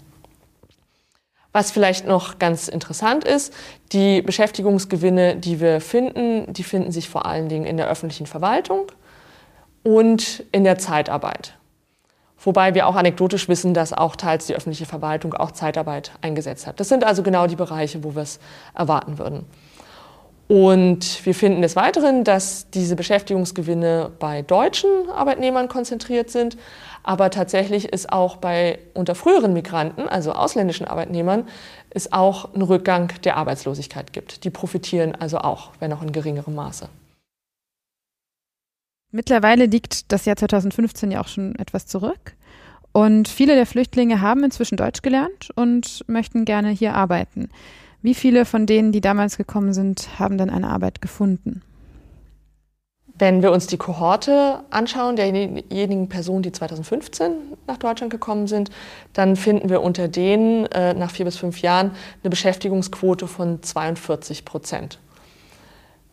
Was 1.53 1.71
vielleicht 1.71 2.05
noch 2.05 2.39
ganz 2.39 2.67
interessant 2.67 3.23
ist, 3.23 3.53
die 3.91 4.21
Beschäftigungsgewinne, 4.21 5.37
die 5.37 5.59
wir 5.59 5.81
finden, 5.81 6.51
die 6.53 6.63
finden 6.63 6.91
sich 6.91 7.09
vor 7.09 7.25
allen 7.25 7.49
Dingen 7.49 7.65
in 7.65 7.77
der 7.77 7.87
öffentlichen 7.87 8.27
Verwaltung 8.27 8.91
und 9.83 10.43
in 10.51 10.63
der 10.63 10.77
Zeitarbeit. 10.77 11.57
Wobei 12.39 12.75
wir 12.75 12.87
auch 12.87 12.95
anekdotisch 12.95 13.49
wissen, 13.49 13.73
dass 13.73 13.93
auch 13.93 14.15
teils 14.15 14.45
die 14.45 14.55
öffentliche 14.55 14.85
Verwaltung 14.85 15.33
auch 15.33 15.51
Zeitarbeit 15.51 16.11
eingesetzt 16.21 16.67
hat. 16.67 16.79
Das 16.79 16.89
sind 16.89 17.03
also 17.03 17.23
genau 17.23 17.47
die 17.47 17.55
Bereiche, 17.55 18.03
wo 18.03 18.13
wir 18.13 18.21
es 18.21 18.39
erwarten 18.75 19.17
würden. 19.17 19.45
Und 20.47 21.25
wir 21.25 21.35
finden 21.35 21.61
des 21.61 21.75
Weiteren, 21.75 22.23
dass 22.23 22.69
diese 22.69 22.95
Beschäftigungsgewinne 22.95 24.11
bei 24.19 24.43
deutschen 24.43 24.89
Arbeitnehmern 25.13 25.67
konzentriert 25.67 26.29
sind, 26.29 26.57
aber 27.07 27.29
tatsächlich 27.29 27.85
ist 27.85 28.11
auch 28.11 28.35
bei 28.35 28.79
unter 28.93 29.15
früheren 29.15 29.53
Migranten, 29.53 30.09
also 30.09 30.33
ausländischen 30.33 30.85
Arbeitnehmern, 30.85 31.47
es 31.89 32.11
auch 32.11 32.53
einen 32.53 32.63
Rückgang 32.63 33.13
der 33.23 33.37
Arbeitslosigkeit 33.37 34.11
gibt. 34.11 34.43
Die 34.43 34.49
profitieren 34.49 35.15
also 35.15 35.37
auch, 35.37 35.71
wenn 35.79 35.93
auch 35.93 36.01
in 36.01 36.11
geringerem 36.11 36.55
Maße. 36.55 36.89
Mittlerweile 39.11 39.67
liegt 39.67 40.11
das 40.11 40.25
Jahr 40.25 40.35
2015 40.35 41.09
ja 41.11 41.21
auch 41.21 41.29
schon 41.29 41.55
etwas 41.55 41.87
zurück. 41.87 42.35
Und 42.91 43.29
viele 43.29 43.55
der 43.55 43.65
Flüchtlinge 43.65 44.19
haben 44.19 44.43
inzwischen 44.43 44.75
Deutsch 44.75 45.01
gelernt 45.01 45.49
und 45.55 46.03
möchten 46.07 46.43
gerne 46.43 46.71
hier 46.71 46.93
arbeiten. 46.93 47.49
Wie 48.01 48.15
viele 48.15 48.43
von 48.43 48.65
denen, 48.65 48.91
die 48.91 49.01
damals 49.01 49.37
gekommen 49.37 49.71
sind, 49.71 50.19
haben 50.19 50.37
denn 50.37 50.49
eine 50.49 50.69
Arbeit 50.69 51.01
gefunden? 51.01 51.61
Wenn 53.19 53.41
wir 53.41 53.51
uns 53.51 53.65
die 53.65 53.77
Kohorte 53.77 54.59
anschauen, 54.69 55.15
derjenigen 55.15 56.07
Personen, 56.07 56.43
die 56.43 56.51
2015 56.51 57.31
nach 57.65 57.77
Deutschland 57.77 58.11
gekommen 58.11 58.45
sind, 58.47 58.69
dann 59.13 59.35
finden 59.35 59.69
wir 59.69 59.81
unter 59.81 60.07
denen 60.07 60.67
äh, 60.67 60.93
nach 60.93 61.09
vier 61.09 61.25
bis 61.25 61.37
fünf 61.37 61.61
Jahren 61.61 61.91
eine 62.21 62.29
Beschäftigungsquote 62.29 63.27
von 63.27 63.63
42 63.63 64.45
Prozent. 64.45 64.99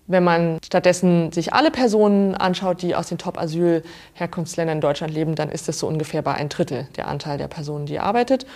Wenn 0.07 0.25
man 0.25 0.59
stattdessen 0.65 1.33
sich 1.33 1.53
alle 1.53 1.71
Personen 1.71 2.35
anschaut, 2.35 2.83
die 2.83 2.95
aus 2.95 3.09
den 3.09 3.19
Top-Asyl-Herkunftsländern 3.19 4.79
in 4.79 4.81
Deutschland 4.83 5.13
leben, 5.13 5.35
dann 5.35 5.51
ist 5.51 5.69
das 5.69 5.79
so 5.79 5.87
ungefähr 5.87 6.23
bei 6.23 6.35
ein 6.35 6.49
Drittel 6.49 6.89
der 6.97 7.09
Anteil 7.09 7.39
der 7.39 7.49
Personen, 7.49 7.87
die 7.87 7.99
arbeitet. 7.99 8.47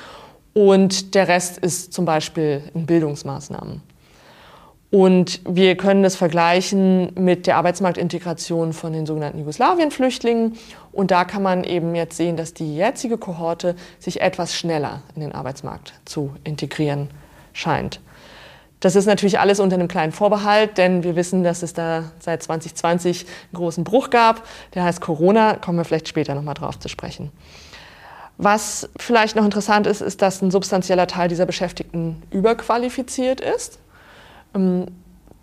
Und 0.52 1.14
der 1.14 1.28
Rest 1.28 1.58
ist 1.58 1.92
zum 1.92 2.04
Beispiel 2.04 2.62
in 2.74 2.86
Bildungsmaßnahmen. 2.86 3.82
Und 4.90 5.40
wir 5.46 5.76
können 5.76 6.02
das 6.02 6.16
vergleichen 6.16 7.12
mit 7.14 7.46
der 7.46 7.56
Arbeitsmarktintegration 7.56 8.72
von 8.72 8.94
den 8.94 9.04
sogenannten 9.04 9.38
Jugoslawien-Flüchtlingen. 9.38 10.54
Und 10.92 11.10
da 11.10 11.24
kann 11.24 11.42
man 11.42 11.62
eben 11.64 11.94
jetzt 11.94 12.16
sehen, 12.16 12.36
dass 12.38 12.54
die 12.54 12.74
jetzige 12.74 13.18
Kohorte 13.18 13.76
sich 13.98 14.22
etwas 14.22 14.54
schneller 14.54 15.02
in 15.14 15.20
den 15.20 15.32
Arbeitsmarkt 15.32 15.92
zu 16.06 16.34
integrieren 16.42 17.10
scheint. 17.52 18.00
Das 18.80 18.94
ist 18.94 19.06
natürlich 19.06 19.40
alles 19.40 19.60
unter 19.60 19.74
einem 19.74 19.88
kleinen 19.88 20.12
Vorbehalt, 20.12 20.78
denn 20.78 21.02
wir 21.02 21.16
wissen, 21.16 21.42
dass 21.42 21.62
es 21.62 21.74
da 21.74 22.04
seit 22.20 22.42
2020 22.42 23.26
einen 23.26 23.32
großen 23.54 23.84
Bruch 23.84 24.08
gab. 24.08 24.46
Der 24.74 24.84
heißt 24.84 25.00
Corona, 25.00 25.54
kommen 25.54 25.78
wir 25.78 25.84
vielleicht 25.84 26.08
später 26.08 26.34
nochmal 26.34 26.54
drauf 26.54 26.78
zu 26.78 26.88
sprechen. 26.88 27.32
Was 28.38 28.88
vielleicht 28.96 29.34
noch 29.34 29.44
interessant 29.44 29.88
ist, 29.88 30.00
ist, 30.00 30.22
dass 30.22 30.40
ein 30.42 30.52
substanzieller 30.52 31.08
Teil 31.08 31.28
dieser 31.28 31.44
Beschäftigten 31.44 32.22
überqualifiziert 32.30 33.40
ist. 33.40 33.80
Ähm, 34.54 34.86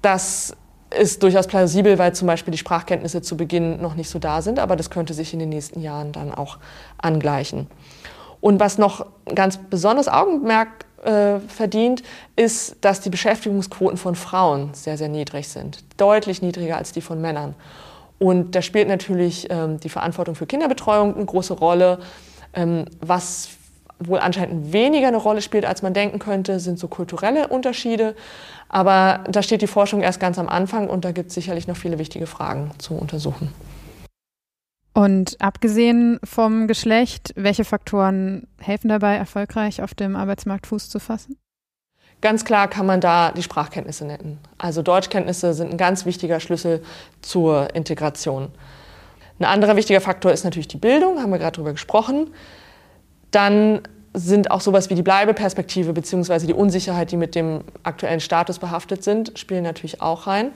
das 0.01 0.55
ist 0.97 1.23
durchaus 1.23 1.47
plausibel, 1.47 1.97
weil 1.97 2.13
zum 2.13 2.27
Beispiel 2.27 2.51
die 2.51 2.57
Sprachkenntnisse 2.57 3.21
zu 3.21 3.37
Beginn 3.37 3.81
noch 3.81 3.95
nicht 3.95 4.09
so 4.09 4.19
da 4.19 4.41
sind, 4.41 4.59
aber 4.59 4.75
das 4.75 4.89
könnte 4.89 5.13
sich 5.13 5.33
in 5.33 5.39
den 5.39 5.49
nächsten 5.49 5.81
Jahren 5.81 6.11
dann 6.11 6.33
auch 6.33 6.57
angleichen. 6.97 7.67
Und 8.39 8.59
was 8.59 8.77
noch 8.77 9.07
ganz 9.33 9.57
besonders 9.57 10.07
Augenmerk 10.07 10.85
äh, 11.03 11.39
verdient, 11.47 12.03
ist, 12.35 12.77
dass 12.81 13.01
die 13.01 13.09
Beschäftigungsquoten 13.09 13.97
von 13.97 14.15
Frauen 14.15 14.73
sehr, 14.73 14.97
sehr 14.97 15.09
niedrig 15.09 15.47
sind. 15.47 15.83
Deutlich 15.97 16.41
niedriger 16.41 16.77
als 16.77 16.91
die 16.91 17.01
von 17.01 17.19
Männern. 17.21 17.55
Und 18.19 18.55
da 18.55 18.61
spielt 18.61 18.87
natürlich 18.87 19.47
ähm, 19.49 19.79
die 19.79 19.89
Verantwortung 19.89 20.35
für 20.35 20.45
Kinderbetreuung 20.45 21.15
eine 21.15 21.25
große 21.25 21.53
Rolle. 21.53 21.99
Ähm, 22.53 22.85
was 23.01 23.49
wohl 23.99 24.19
anscheinend 24.19 24.73
weniger 24.73 25.07
eine 25.07 25.17
Rolle 25.17 25.41
spielt, 25.41 25.65
als 25.65 25.81
man 25.81 25.93
denken 25.93 26.19
könnte, 26.19 26.59
sind 26.59 26.79
so 26.79 26.87
kulturelle 26.87 27.47
Unterschiede. 27.47 28.15
Aber 28.69 29.23
da 29.29 29.41
steht 29.41 29.61
die 29.61 29.67
Forschung 29.67 30.01
erst 30.01 30.19
ganz 30.19 30.37
am 30.37 30.49
Anfang 30.49 30.89
und 30.89 31.05
da 31.05 31.11
gibt 31.11 31.29
es 31.29 31.35
sicherlich 31.35 31.67
noch 31.67 31.77
viele 31.77 31.99
wichtige 31.99 32.27
Fragen 32.27 32.71
zu 32.77 32.95
untersuchen. 32.95 33.53
Und 34.93 35.35
abgesehen 35.41 36.19
vom 36.23 36.67
Geschlecht, 36.67 37.33
welche 37.35 37.65
Faktoren 37.65 38.47
helfen 38.59 38.87
dabei, 38.87 39.15
erfolgreich 39.15 39.81
auf 39.81 39.93
dem 39.93 40.15
Arbeitsmarkt 40.15 40.67
Fuß 40.67 40.89
zu 40.89 40.99
fassen? 40.99 41.37
Ganz 42.21 42.45
klar 42.45 42.69
kann 42.69 42.85
man 42.85 43.01
da 43.01 43.31
die 43.31 43.43
Sprachkenntnisse 43.43 44.05
nennen. 44.05 44.39
Also 44.57 44.81
Deutschkenntnisse 44.81 45.53
sind 45.53 45.71
ein 45.71 45.77
ganz 45.77 46.05
wichtiger 46.05 46.39
Schlüssel 46.39 46.81
zur 47.21 47.75
Integration. 47.75 48.49
Ein 49.37 49.45
anderer 49.45 49.75
wichtiger 49.75 49.99
Faktor 49.99 50.31
ist 50.31 50.45
natürlich 50.45 50.69
die 50.69 50.77
Bildung, 50.77 51.19
haben 51.19 51.31
wir 51.31 51.39
gerade 51.39 51.57
darüber 51.57 51.73
gesprochen. 51.73 52.33
Dann 53.35 53.81
sind 54.13 54.49
auch 54.49 54.61
sowas 54.61 54.89
wie 54.89 54.95
die 54.95 55.01
Bleibeperspektive 55.01 55.91
bzw. 55.91 56.47
die 56.47 56.53
Unsicherheit, 56.53 57.11
die 57.11 57.17
mit 57.17 57.35
dem 57.35 57.65
aktuellen 57.83 58.21
Status 58.21 58.59
behaftet 58.59 59.03
sind, 59.03 59.37
spielen 59.37 59.63
natürlich 59.63 60.01
auch 60.01 60.25
rein. 60.25 60.51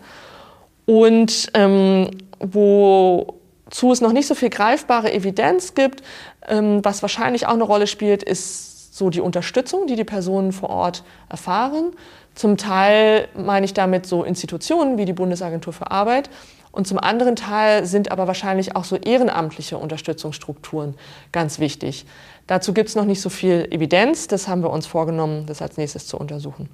Und 0.86 1.52
ähm, 1.56 2.10
wozu 2.40 3.92
es 3.92 4.00
noch 4.00 4.14
nicht 4.14 4.28
so 4.28 4.34
viel 4.34 4.50
greifbare 4.50 5.12
Evidenz 5.12 5.74
gibt, 5.74 6.04
ähm, 6.48 6.80
was 6.84 7.02
wahrscheinlich 7.02 7.48
auch 7.48 7.54
eine 7.54 7.64
Rolle 7.64 7.86
spielt, 7.86 8.24
ist 8.24 8.96
so 8.96 9.10
die 9.10 9.20
Unterstützung, 9.20 9.86
die 9.88 9.98
die 9.98 10.06
Personen 10.06 10.54
vor 10.54 10.70
Ort 10.70 11.04
erfahren. 11.28 11.92
Zum 12.34 12.56
Teil 12.56 13.28
meine 13.36 13.66
ich 13.66 13.74
damit 13.74 14.06
so 14.06 14.24
Institutionen 14.24 14.98
wie 14.98 15.04
die 15.04 15.12
Bundesagentur 15.12 15.74
für 15.74 15.92
Arbeit, 15.92 16.30
und 16.72 16.88
zum 16.88 17.00
anderen 17.00 17.36
Teil 17.36 17.86
sind 17.86 18.12
aber 18.12 18.28
wahrscheinlich 18.28 18.76
auch 18.76 18.84
so 18.84 18.96
ehrenamtliche 18.96 19.78
Unterstützungsstrukturen 19.78 20.96
ganz 21.32 21.60
wichtig. 21.60 22.06
Dazu 22.50 22.74
gibt 22.74 22.90
es 22.90 22.96
noch 22.96 23.06
nicht 23.06 23.22
so 23.22 23.30
viel 23.30 23.68
Evidenz. 23.70 24.28
Das 24.28 24.48
haben 24.48 24.64
wir 24.64 24.72
uns 24.72 24.88
vorgenommen, 24.88 25.46
das 25.46 25.62
als 25.62 25.78
nächstes 25.78 26.08
zu 26.08 26.18
untersuchen. 26.18 26.68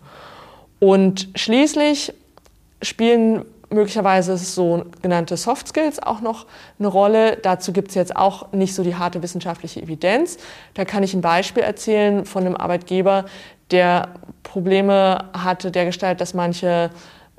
Und 0.80 1.28
schließlich 1.36 2.14
spielen 2.82 3.44
möglicherweise 3.70 4.38
sogenannte 4.38 5.36
Soft 5.36 5.68
Skills 5.68 6.02
auch 6.02 6.22
noch 6.22 6.46
eine 6.80 6.88
Rolle. 6.88 7.36
Dazu 7.42 7.74
gibt 7.74 7.90
es 7.90 7.96
jetzt 7.96 8.16
auch 8.16 8.54
nicht 8.54 8.74
so 8.74 8.84
die 8.84 8.96
harte 8.96 9.22
wissenschaftliche 9.22 9.82
Evidenz. 9.82 10.38
Da 10.76 10.86
kann 10.86 11.04
ich 11.04 11.14
ein 11.14 11.20
Beispiel 11.20 11.64
erzählen 11.64 12.24
von 12.24 12.46
einem 12.46 12.56
Arbeitgeber, 12.56 13.26
der 13.72 14.12
Probleme 14.44 15.26
hatte 15.34 15.72
der 15.72 15.84
Gestalt, 15.84 16.22
dass 16.22 16.34
manche 16.34 16.90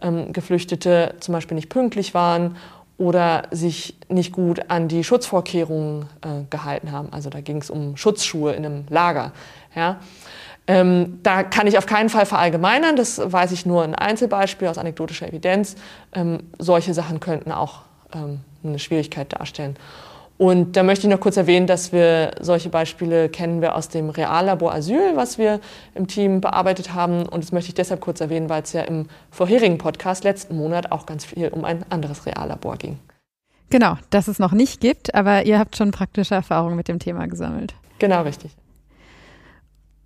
ähm, 0.02 0.34
Geflüchtete 0.34 1.14
zum 1.20 1.32
Beispiel 1.32 1.54
nicht 1.54 1.70
pünktlich 1.70 2.12
waren 2.12 2.56
oder 2.98 3.44
sich 3.50 3.96
nicht 4.08 4.32
gut 4.32 4.70
an 4.70 4.88
die 4.88 5.04
Schutzvorkehrungen 5.04 6.06
äh, 6.22 6.44
gehalten 6.48 6.92
haben. 6.92 7.12
Also 7.12 7.30
da 7.30 7.40
ging 7.40 7.58
es 7.58 7.70
um 7.70 7.96
Schutzschuhe 7.96 8.52
in 8.52 8.64
einem 8.64 8.84
Lager. 8.88 9.32
Ja. 9.74 10.00
Ähm, 10.66 11.20
da 11.22 11.42
kann 11.42 11.66
ich 11.66 11.78
auf 11.78 11.86
keinen 11.86 12.08
Fall 12.08 12.26
verallgemeinern, 12.26 12.96
das 12.96 13.20
weiß 13.24 13.52
ich 13.52 13.66
nur 13.66 13.84
ein 13.84 13.94
Einzelbeispiel 13.94 14.66
aus 14.66 14.78
anekdotischer 14.78 15.28
Evidenz. 15.28 15.76
Ähm, 16.12 16.40
solche 16.58 16.92
Sachen 16.92 17.20
könnten 17.20 17.52
auch 17.52 17.82
ähm, 18.12 18.40
eine 18.64 18.78
Schwierigkeit 18.78 19.32
darstellen. 19.32 19.76
Und 20.38 20.76
da 20.76 20.82
möchte 20.82 21.06
ich 21.06 21.12
noch 21.12 21.20
kurz 21.20 21.38
erwähnen, 21.38 21.66
dass 21.66 21.92
wir 21.92 22.32
solche 22.40 22.68
Beispiele 22.68 23.30
kennen 23.30 23.62
wir 23.62 23.74
aus 23.74 23.88
dem 23.88 24.10
Reallabor 24.10 24.74
Asyl, 24.74 25.12
was 25.14 25.38
wir 25.38 25.60
im 25.94 26.06
Team 26.06 26.42
bearbeitet 26.42 26.92
haben. 26.92 27.26
Und 27.26 27.42
das 27.42 27.52
möchte 27.52 27.68
ich 27.68 27.74
deshalb 27.74 28.02
kurz 28.02 28.20
erwähnen, 28.20 28.50
weil 28.50 28.62
es 28.62 28.74
ja 28.74 28.82
im 28.82 29.06
vorherigen 29.30 29.78
Podcast 29.78 30.24
letzten 30.24 30.56
Monat 30.56 30.92
auch 30.92 31.06
ganz 31.06 31.24
viel 31.24 31.48
um 31.48 31.64
ein 31.64 31.84
anderes 31.90 32.26
Reallabor 32.26 32.76
ging. 32.76 32.98
Genau, 33.70 33.96
das 34.10 34.28
es 34.28 34.38
noch 34.38 34.52
nicht 34.52 34.80
gibt, 34.80 35.14
aber 35.14 35.44
ihr 35.44 35.58
habt 35.58 35.76
schon 35.76 35.90
praktische 35.90 36.34
Erfahrungen 36.34 36.76
mit 36.76 36.88
dem 36.88 36.98
Thema 36.98 37.26
gesammelt. 37.26 37.74
Genau, 37.98 38.22
richtig. 38.22 38.52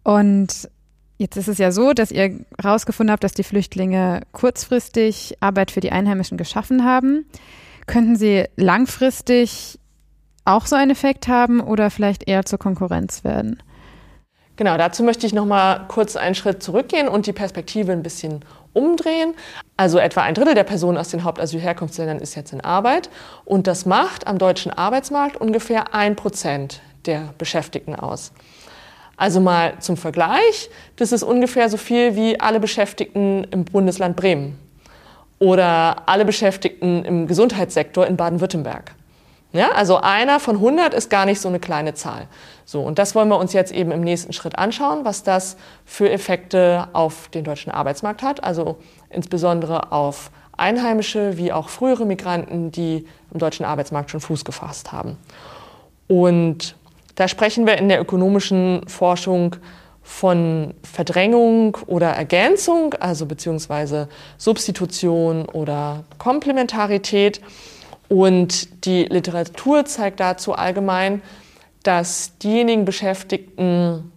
Und 0.04 0.70
jetzt 1.18 1.36
ist 1.36 1.48
es 1.48 1.58
ja 1.58 1.72
so, 1.72 1.92
dass 1.92 2.12
ihr 2.12 2.40
herausgefunden 2.62 3.12
habt, 3.12 3.24
dass 3.24 3.34
die 3.34 3.42
Flüchtlinge 3.42 4.22
kurzfristig 4.32 5.36
Arbeit 5.40 5.72
für 5.72 5.80
die 5.80 5.92
Einheimischen 5.92 6.38
geschaffen 6.38 6.84
haben. 6.84 7.26
Könnten 7.86 8.14
Sie 8.14 8.44
langfristig 8.56 9.79
auch 10.50 10.66
so 10.66 10.76
einen 10.76 10.90
Effekt 10.90 11.28
haben 11.28 11.60
oder 11.60 11.90
vielleicht 11.90 12.28
eher 12.28 12.44
zur 12.44 12.58
Konkurrenz 12.58 13.24
werden? 13.24 13.62
Genau, 14.56 14.76
dazu 14.76 15.02
möchte 15.02 15.26
ich 15.26 15.32
noch 15.32 15.46
mal 15.46 15.86
kurz 15.88 16.16
einen 16.16 16.34
Schritt 16.34 16.62
zurückgehen 16.62 17.08
und 17.08 17.26
die 17.26 17.32
Perspektive 17.32 17.92
ein 17.92 18.02
bisschen 18.02 18.44
umdrehen. 18.74 19.34
Also 19.78 19.98
etwa 19.98 20.20
ein 20.20 20.34
Drittel 20.34 20.54
der 20.54 20.64
Personen 20.64 20.98
aus 20.98 21.08
den 21.08 21.24
Hauptasylherkunftsländern 21.24 22.18
ist 22.18 22.34
jetzt 22.34 22.52
in 22.52 22.60
Arbeit 22.60 23.08
und 23.46 23.66
das 23.66 23.86
macht 23.86 24.26
am 24.26 24.36
deutschen 24.36 24.70
Arbeitsmarkt 24.70 25.38
ungefähr 25.38 25.94
ein 25.94 26.14
Prozent 26.14 26.82
der 27.06 27.32
Beschäftigten 27.38 27.94
aus. 27.94 28.32
Also 29.16 29.40
mal 29.40 29.78
zum 29.80 29.96
Vergleich, 29.96 30.68
das 30.96 31.12
ist 31.12 31.22
ungefähr 31.22 31.68
so 31.70 31.76
viel 31.76 32.14
wie 32.14 32.38
alle 32.38 32.60
Beschäftigten 32.60 33.44
im 33.44 33.64
Bundesland 33.64 34.16
Bremen 34.16 34.58
oder 35.38 36.08
alle 36.08 36.24
Beschäftigten 36.24 37.04
im 37.04 37.26
Gesundheitssektor 37.26 38.06
in 38.06 38.16
Baden-Württemberg. 38.16 38.94
Ja, 39.52 39.72
also 39.72 39.96
einer 39.96 40.38
von 40.38 40.56
100 40.56 40.94
ist 40.94 41.10
gar 41.10 41.26
nicht 41.26 41.40
so 41.40 41.48
eine 41.48 41.58
kleine 41.58 41.94
Zahl. 41.94 42.28
So, 42.64 42.82
und 42.82 43.00
das 43.00 43.16
wollen 43.16 43.28
wir 43.28 43.38
uns 43.38 43.52
jetzt 43.52 43.72
eben 43.72 43.90
im 43.90 44.00
nächsten 44.00 44.32
Schritt 44.32 44.56
anschauen, 44.56 45.04
was 45.04 45.24
das 45.24 45.56
für 45.84 46.08
Effekte 46.08 46.88
auf 46.92 47.28
den 47.28 47.42
deutschen 47.42 47.72
Arbeitsmarkt 47.72 48.22
hat, 48.22 48.44
also 48.44 48.76
insbesondere 49.08 49.90
auf 49.90 50.30
Einheimische 50.56 51.36
wie 51.36 51.52
auch 51.52 51.68
frühere 51.68 52.04
Migranten, 52.04 52.70
die 52.70 53.06
im 53.32 53.40
deutschen 53.40 53.64
Arbeitsmarkt 53.64 54.10
schon 54.10 54.20
Fuß 54.20 54.44
gefasst 54.44 54.92
haben. 54.92 55.16
Und 56.06 56.76
da 57.16 57.26
sprechen 57.26 57.66
wir 57.66 57.76
in 57.78 57.88
der 57.88 58.00
ökonomischen 58.00 58.86
Forschung 58.86 59.56
von 60.02 60.74
Verdrängung 60.82 61.76
oder 61.86 62.10
Ergänzung, 62.10 62.94
also 62.94 63.26
beziehungsweise 63.26 64.08
Substitution 64.38 65.46
oder 65.46 66.04
Komplementarität. 66.18 67.40
Und 68.10 68.84
die 68.86 69.04
Literatur 69.04 69.84
zeigt 69.84 70.18
dazu 70.18 70.52
allgemein, 70.52 71.22
dass 71.84 72.36
diejenigen 72.38 72.84
Beschäftigten 72.84 74.10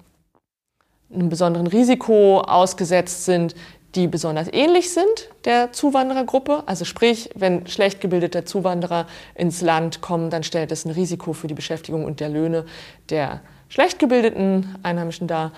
einem 1.14 1.30
besonderen 1.30 1.68
Risiko 1.68 2.42
ausgesetzt 2.42 3.26
sind, 3.26 3.54
die 3.94 4.08
besonders 4.08 4.48
ähnlich 4.52 4.92
sind 4.92 5.30
der 5.46 5.72
Zuwanderergruppe. 5.74 6.64
Also 6.66 6.86
sprich, 6.86 7.30
wenn 7.36 7.68
schlecht 7.68 8.02
gebildete 8.02 8.46
Zuwanderer 8.46 9.06
ins 9.36 9.62
Land 9.62 10.02
kommen, 10.02 10.32
dann 10.32 10.42
stellt 10.42 10.72
es 10.72 10.86
ein 10.86 10.92
Risiko 10.92 11.34
für 11.34 11.46
die 11.46 11.54
Beschäftigung 11.54 12.04
und 12.04 12.20
der 12.20 12.30
Löhne 12.30 12.66
der 13.10 13.42
schlecht 13.70 14.00
gebildeten 14.00 14.76
Einheimischen 14.82 15.28
dar, 15.28 15.52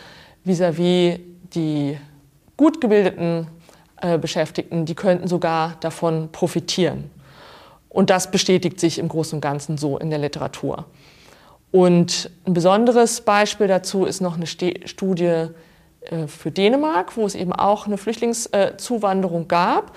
vis-à-vis 0.46 1.16
-vis 1.16 1.20
die 1.54 1.98
gut 2.58 2.82
gebildeten 2.82 3.48
äh, 4.02 4.18
Beschäftigten, 4.18 4.86
die 4.86 4.96
könnten 4.96 5.30
sogar 5.30 5.78
davon 5.80 6.30
profitieren. 6.34 7.15
Und 7.96 8.10
das 8.10 8.30
bestätigt 8.30 8.78
sich 8.78 9.00
im 9.00 9.08
Großen 9.08 9.38
und 9.38 9.42
Ganzen 9.42 9.78
so 9.78 9.98
in 9.98 10.10
der 10.10 10.20
Literatur. 10.20 10.84
Und 11.72 12.30
ein 12.46 12.54
besonderes 12.54 13.22
Beispiel 13.22 13.68
dazu 13.68 14.04
ist 14.04 14.20
noch 14.20 14.36
eine 14.36 14.48
Studie 14.48 15.24
äh, 16.02 16.28
für 16.28 16.52
Dänemark, 16.52 17.16
wo 17.16 17.26
es 17.26 17.36
eben 17.36 17.54
auch 17.54 17.88
eine 17.88 17.98
Flüchtlingszuwanderung 17.98 19.48
gab. 19.48 19.96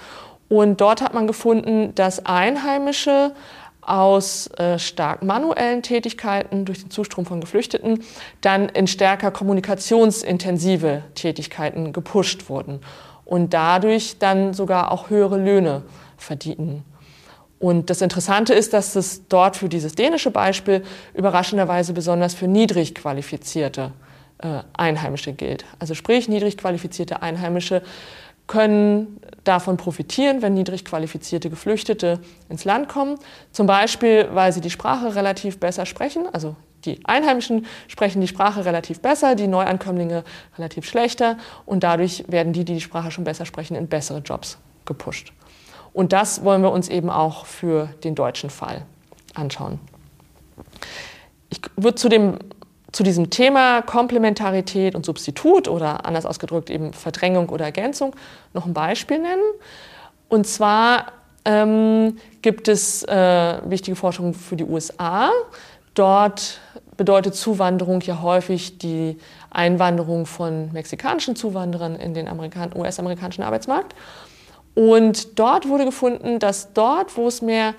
Und 0.48 0.80
dort 0.80 1.02
hat 1.02 1.12
man 1.12 1.26
gefunden, 1.26 1.92
dass 1.96 2.24
Einheimische 2.24 3.32
aus 3.80 4.46
äh, 4.58 4.78
stark 4.78 5.24
manuellen 5.24 5.82
Tätigkeiten 5.82 6.66
durch 6.66 6.82
den 6.82 6.92
Zustrom 6.92 7.26
von 7.26 7.40
Geflüchteten 7.40 8.04
dann 8.42 8.68
in 8.68 8.86
stärker 8.86 9.32
kommunikationsintensive 9.32 11.02
Tätigkeiten 11.16 11.92
gepusht 11.92 12.48
wurden 12.48 12.78
und 13.24 13.54
dadurch 13.54 14.20
dann 14.20 14.54
sogar 14.54 14.92
auch 14.92 15.10
höhere 15.10 15.36
Löhne 15.36 15.82
verdienten. 16.16 16.84
Und 17.58 17.90
das 17.90 18.02
Interessante 18.02 18.54
ist, 18.54 18.72
dass 18.72 18.94
es 18.94 19.26
dort 19.28 19.56
für 19.56 19.68
dieses 19.68 19.94
dänische 19.94 20.30
Beispiel 20.30 20.84
überraschenderweise 21.14 21.92
besonders 21.92 22.34
für 22.34 22.46
niedrig 22.46 22.94
qualifizierte 22.94 23.92
äh, 24.38 24.60
Einheimische 24.76 25.32
gilt. 25.32 25.64
Also 25.78 25.94
sprich, 25.94 26.28
niedrig 26.28 26.56
qualifizierte 26.56 27.22
Einheimische 27.22 27.82
können 28.46 29.20
davon 29.44 29.76
profitieren, 29.76 30.40
wenn 30.40 30.54
niedrig 30.54 30.84
qualifizierte 30.84 31.50
Geflüchtete 31.50 32.20
ins 32.48 32.64
Land 32.64 32.88
kommen. 32.88 33.18
Zum 33.52 33.66
Beispiel, 33.66 34.28
weil 34.32 34.52
sie 34.52 34.60
die 34.60 34.70
Sprache 34.70 35.14
relativ 35.14 35.58
besser 35.58 35.84
sprechen. 35.84 36.26
Also 36.32 36.56
die 36.84 37.00
Einheimischen 37.04 37.66
sprechen 37.88 38.20
die 38.20 38.28
Sprache 38.28 38.64
relativ 38.64 39.00
besser, 39.00 39.34
die 39.34 39.48
Neuankömmlinge 39.48 40.24
relativ 40.56 40.86
schlechter. 40.86 41.36
Und 41.66 41.82
dadurch 41.82 42.24
werden 42.28 42.52
die, 42.52 42.64
die 42.64 42.74
die 42.74 42.80
Sprache 42.80 43.10
schon 43.10 43.24
besser 43.24 43.44
sprechen, 43.44 43.76
in 43.76 43.88
bessere 43.88 44.18
Jobs 44.20 44.58
gepusht. 44.84 45.32
Und 45.98 46.12
das 46.12 46.44
wollen 46.44 46.62
wir 46.62 46.70
uns 46.70 46.88
eben 46.88 47.10
auch 47.10 47.44
für 47.44 47.88
den 48.04 48.14
deutschen 48.14 48.50
Fall 48.50 48.82
anschauen. 49.34 49.80
Ich 51.50 51.60
würde 51.74 51.96
zu, 51.96 52.08
dem, 52.08 52.38
zu 52.92 53.02
diesem 53.02 53.30
Thema 53.30 53.82
Komplementarität 53.82 54.94
und 54.94 55.04
Substitut 55.04 55.66
oder 55.66 56.06
anders 56.06 56.24
ausgedrückt 56.24 56.70
eben 56.70 56.92
Verdrängung 56.92 57.48
oder 57.48 57.64
Ergänzung 57.64 58.14
noch 58.54 58.64
ein 58.64 58.74
Beispiel 58.74 59.18
nennen. 59.18 59.42
Und 60.28 60.46
zwar 60.46 61.06
ähm, 61.44 62.18
gibt 62.42 62.68
es 62.68 63.02
äh, 63.02 63.58
wichtige 63.64 63.96
Forschung 63.96 64.34
für 64.34 64.54
die 64.54 64.66
USA. 64.66 65.32
Dort 65.94 66.60
bedeutet 66.96 67.34
Zuwanderung 67.34 68.02
ja 68.02 68.22
häufig 68.22 68.78
die 68.78 69.18
Einwanderung 69.50 70.26
von 70.26 70.70
mexikanischen 70.70 71.34
Zuwanderern 71.34 71.96
in 71.96 72.14
den 72.14 72.28
US-amerikanischen 72.76 73.42
Arbeitsmarkt. 73.42 73.96
Und 74.78 75.40
dort 75.40 75.68
wurde 75.68 75.86
gefunden, 75.86 76.38
dass 76.38 76.72
dort, 76.72 77.16
wo 77.16 77.26
es 77.26 77.42
mehr 77.42 77.74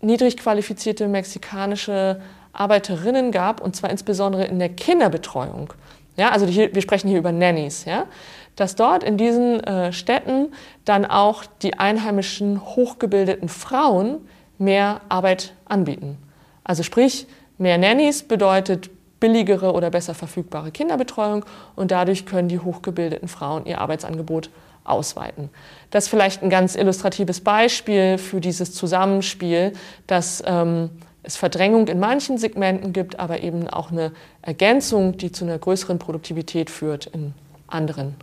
niedrig 0.00 0.36
qualifizierte 0.36 1.08
mexikanische 1.08 2.20
Arbeiterinnen 2.52 3.32
gab, 3.32 3.60
und 3.60 3.74
zwar 3.74 3.90
insbesondere 3.90 4.44
in 4.44 4.60
der 4.60 4.68
Kinderbetreuung, 4.68 5.72
ja, 6.16 6.30
also 6.30 6.46
die, 6.46 6.72
wir 6.72 6.82
sprechen 6.82 7.08
hier 7.08 7.18
über 7.18 7.32
Nannies, 7.32 7.84
ja, 7.84 8.06
dass 8.54 8.76
dort 8.76 9.02
in 9.02 9.16
diesen 9.16 9.58
äh, 9.64 9.92
Städten 9.92 10.52
dann 10.84 11.04
auch 11.04 11.44
die 11.62 11.80
einheimischen 11.80 12.64
hochgebildeten 12.76 13.48
Frauen 13.48 14.18
mehr 14.56 15.00
Arbeit 15.08 15.54
anbieten. 15.64 16.16
Also 16.62 16.84
sprich, 16.84 17.26
mehr 17.58 17.76
Nannies 17.76 18.22
bedeutet 18.22 18.88
billigere 19.18 19.72
oder 19.72 19.90
besser 19.90 20.14
verfügbare 20.14 20.70
Kinderbetreuung 20.70 21.44
und 21.74 21.90
dadurch 21.90 22.24
können 22.24 22.46
die 22.46 22.60
hochgebildeten 22.60 23.26
Frauen 23.26 23.66
ihr 23.66 23.80
Arbeitsangebot 23.80 24.48
ausweiten. 24.84 25.50
Das 25.90 26.04
ist 26.04 26.10
vielleicht 26.10 26.42
ein 26.42 26.50
ganz 26.50 26.74
illustratives 26.74 27.40
Beispiel 27.40 28.18
für 28.18 28.40
dieses 28.40 28.74
Zusammenspiel, 28.74 29.72
dass 30.06 30.42
ähm, 30.46 30.90
es 31.22 31.36
Verdrängung 31.36 31.88
in 31.88 32.00
manchen 32.00 32.38
Segmenten 32.38 32.92
gibt, 32.92 33.18
aber 33.18 33.42
eben 33.42 33.68
auch 33.68 33.90
eine 33.90 34.12
Ergänzung, 34.42 35.16
die 35.18 35.32
zu 35.32 35.44
einer 35.44 35.58
größeren 35.58 35.98
Produktivität 35.98 36.70
führt 36.70 37.06
in 37.06 37.34
anderen 37.66 38.14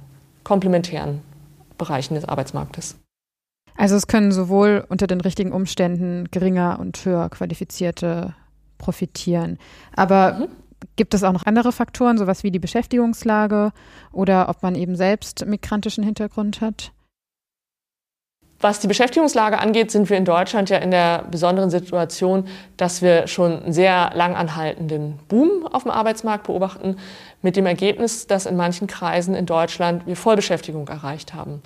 komplementären 0.44 1.22
Bereichen 1.78 2.16
des 2.16 2.26
Arbeitsmarktes. 2.26 2.98
Also 3.76 3.96
es 3.96 4.08
können 4.08 4.32
sowohl 4.32 4.84
unter 4.90 5.06
den 5.06 5.22
richtigen 5.22 5.52
Umständen 5.52 6.30
geringer 6.32 6.80
und 6.80 7.06
höher 7.06 7.30
qualifizierte 7.30 8.34
profitieren. 8.80 9.60
Aber 9.96 10.34
mhm. 10.34 10.48
Gibt 10.96 11.14
es 11.14 11.24
auch 11.24 11.34
noch 11.34 11.46
andere 11.46 11.72
Faktoren, 11.72 12.18
sowas 12.18 12.44
wie 12.44 12.52
die 12.52 12.60
Beschäftigungslage 12.60 13.72
oder 14.12 14.50
ob 14.50 14.64
man 14.64 14.76
eben 14.76 14.96
selbst 14.96 15.46
migrantischen 15.46 16.04
Hintergrund 16.04 16.62
hat? 16.62 16.92
Was 18.60 18.80
die 18.80 18.88
Beschäftigungslage 18.88 19.60
angeht, 19.60 19.92
sind 19.92 20.10
wir 20.10 20.18
in 20.18 20.26
Deutschland 20.26 20.72
ja 20.72 20.78
in 20.78 20.90
der 20.90 21.26
besonderen 21.30 21.70
Situation, 21.70 22.48
dass 22.76 23.04
wir 23.04 23.28
schon 23.28 23.62
einen 23.62 23.74
sehr 23.74 24.12
lang 24.16 24.36
anhaltenden 24.36 25.20
Boom 25.28 25.68
auf 25.68 25.84
dem 25.84 25.92
Arbeitsmarkt 25.92 26.48
beobachten, 26.48 26.98
mit 27.44 27.56
dem 27.56 27.68
Ergebnis, 27.68 28.26
dass 28.26 28.48
in 28.48 28.56
manchen 28.56 28.88
Kreisen 28.88 29.36
in 29.36 29.46
Deutschland 29.46 30.08
wir 30.08 30.16
Vollbeschäftigung 30.16 30.88
erreicht 30.88 31.36
haben. 31.36 31.62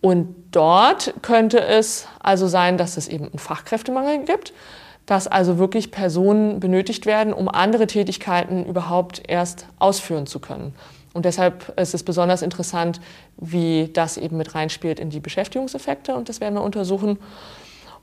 Und 0.00 0.34
dort 0.50 1.12
könnte 1.20 1.60
es 1.60 2.06
also 2.20 2.46
sein, 2.46 2.78
dass 2.78 2.96
es 2.96 3.06
eben 3.06 3.24
einen 3.24 3.38
Fachkräftemangel 3.38 4.24
gibt, 4.24 4.54
dass 5.06 5.26
also 5.26 5.58
wirklich 5.58 5.90
Personen 5.90 6.60
benötigt 6.60 7.06
werden, 7.06 7.32
um 7.32 7.48
andere 7.48 7.86
Tätigkeiten 7.86 8.64
überhaupt 8.64 9.22
erst 9.28 9.66
ausführen 9.78 10.26
zu 10.26 10.38
können. 10.38 10.74
Und 11.12 11.24
deshalb 11.24 11.78
ist 11.78 11.94
es 11.94 12.02
besonders 12.02 12.42
interessant, 12.42 13.00
wie 13.36 13.90
das 13.92 14.16
eben 14.16 14.36
mit 14.36 14.54
reinspielt 14.54 14.98
in 14.98 15.10
die 15.10 15.20
Beschäftigungseffekte 15.20 16.14
und 16.14 16.28
das 16.28 16.40
werden 16.40 16.54
wir 16.54 16.62
untersuchen. 16.62 17.18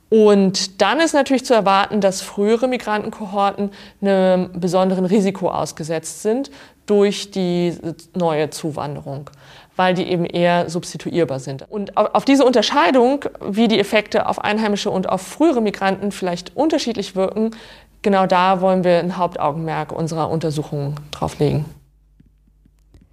Und 0.10 0.82
dann 0.82 1.00
ist 1.00 1.14
natürlich 1.14 1.46
zu 1.46 1.54
erwarten, 1.54 2.02
dass 2.02 2.22
frühere 2.22 2.68
Migrantenkohorten 2.68 3.72
einem 4.02 4.50
besonderen 4.60 5.06
Risiko 5.06 5.50
ausgesetzt 5.50 6.22
sind 6.22 6.52
durch 6.86 7.32
die 7.32 7.78
neue 8.14 8.50
Zuwanderung 8.50 9.30
weil 9.76 9.94
die 9.94 10.04
eben 10.04 10.26
eher 10.26 10.70
substituierbar 10.70 11.40
sind. 11.40 11.66
Und 11.70 11.98
auf 11.98 12.26
diese 12.26 12.46
Unterscheidung, 12.46 13.26
wie 13.40 13.68
die 13.68 13.80
Effekte 13.80 14.28
auf 14.28 14.40
Einheimische 14.40 14.90
und 14.92 15.10
auf 15.10 15.22
frühere 15.22 15.62
Migranten 15.62 16.12
vielleicht 16.12 16.56
unterschiedlich 16.56 17.16
wirken, 17.16 17.52
genau 18.02 18.26
da 18.26 18.62
wollen 18.62 18.84
wir 18.84 19.00
ein 19.00 19.18
Hauptaugenmerk 19.18 19.92
unserer 19.92 20.30
Untersuchungen 20.30 20.96
drauf 21.12 21.40
legen. 21.40 21.66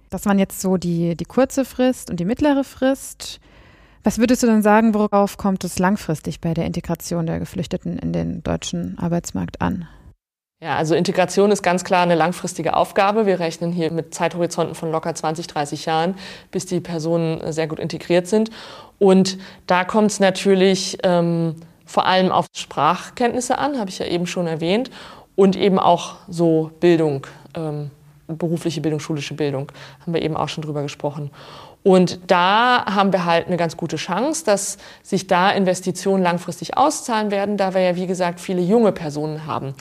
Das 0.09 0.25
waren 0.25 0.39
jetzt 0.39 0.59
so 0.59 0.77
die, 0.77 1.15
die 1.15 1.25
kurze 1.25 1.65
Frist 1.65 2.09
und 2.09 2.19
die 2.19 2.25
mittlere 2.25 2.63
Frist. 2.63 3.39
Was 4.03 4.17
würdest 4.17 4.41
du 4.43 4.47
denn 4.47 4.61
sagen, 4.61 4.93
worauf 4.93 5.37
kommt 5.37 5.63
es 5.63 5.77
langfristig 5.77 6.41
bei 6.41 6.53
der 6.53 6.65
Integration 6.65 7.25
der 7.25 7.39
Geflüchteten 7.39 7.99
in 7.99 8.13
den 8.13 8.43
deutschen 8.43 8.97
Arbeitsmarkt 8.97 9.61
an? 9.61 9.87
Ja, 10.61 10.75
also 10.75 10.93
Integration 10.93 11.51
ist 11.51 11.63
ganz 11.63 11.85
klar 11.85 12.03
eine 12.03 12.15
langfristige 12.15 12.75
Aufgabe. 12.75 13.25
Wir 13.25 13.39
rechnen 13.39 13.71
hier 13.71 13.93
mit 13.93 14.13
Zeithorizonten 14.13 14.75
von 14.75 14.91
locker 14.91 15.15
20, 15.15 15.47
30 15.47 15.85
Jahren, 15.85 16.15
bis 16.51 16.65
die 16.65 16.81
Personen 16.81 17.53
sehr 17.53 17.67
gut 17.67 17.79
integriert 17.79 18.27
sind. 18.27 18.51
Und 18.97 19.37
da 19.67 19.85
kommt 19.85 20.11
es 20.11 20.19
natürlich 20.19 20.97
ähm, 21.03 21.55
vor 21.85 22.05
allem 22.05 22.29
auf 22.29 22.47
Sprachkenntnisse 22.53 23.57
an, 23.57 23.79
habe 23.79 23.89
ich 23.89 23.99
ja 23.99 24.05
eben 24.07 24.27
schon 24.27 24.47
erwähnt. 24.47 24.91
und 25.35 25.55
eben 25.55 25.79
auch 25.79 26.15
so 26.27 26.71
Bildung, 26.81 27.25
ähm, 27.55 27.91
berufliche 28.27 28.81
Bildung, 28.81 28.99
schulische 28.99 29.35
Bildung, 29.35 29.71
haben 30.01 30.13
wir 30.13 30.21
eben 30.21 30.35
auch 30.35 30.49
schon 30.49 30.65
drüber 30.65 30.81
gesprochen. 30.81 31.31
Und 31.83 32.19
da 32.27 32.85
haben 32.85 33.13
wir 33.13 33.23
halt 33.23 33.47
eine 33.47 33.55
ganz 33.55 33.77
gute 33.77 33.95
Chance, 33.95 34.43
dass 34.43 34.77
sich 35.01 35.27
da 35.27 35.51
Investitionen 35.51 36.21
langfristig 36.21 36.75
auszahlen 36.75 37.31
werden, 37.31 37.55
da 37.55 37.73
wir 37.73 37.79
ja, 37.79 37.95
wie 37.95 38.07
gesagt, 38.07 38.41
viele 38.41 38.59
junge 38.59 38.91
Personen 38.91 39.45
haben 39.45 39.73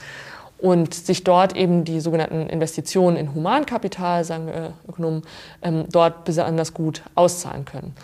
und 0.58 0.92
sich 0.92 1.24
dort 1.24 1.56
eben 1.56 1.84
die 1.84 2.00
sogenannten 2.00 2.48
Investitionen 2.48 3.16
in 3.16 3.34
Humankapital, 3.34 4.24
sagen 4.24 4.46
wir 4.46 4.72
Ökonomen, 4.88 5.22
ähm, 5.62 5.84
dort 5.90 6.24
besonders 6.24 6.74
gut 6.74 7.02
auszahlen 7.14 7.64
können. 7.64 7.94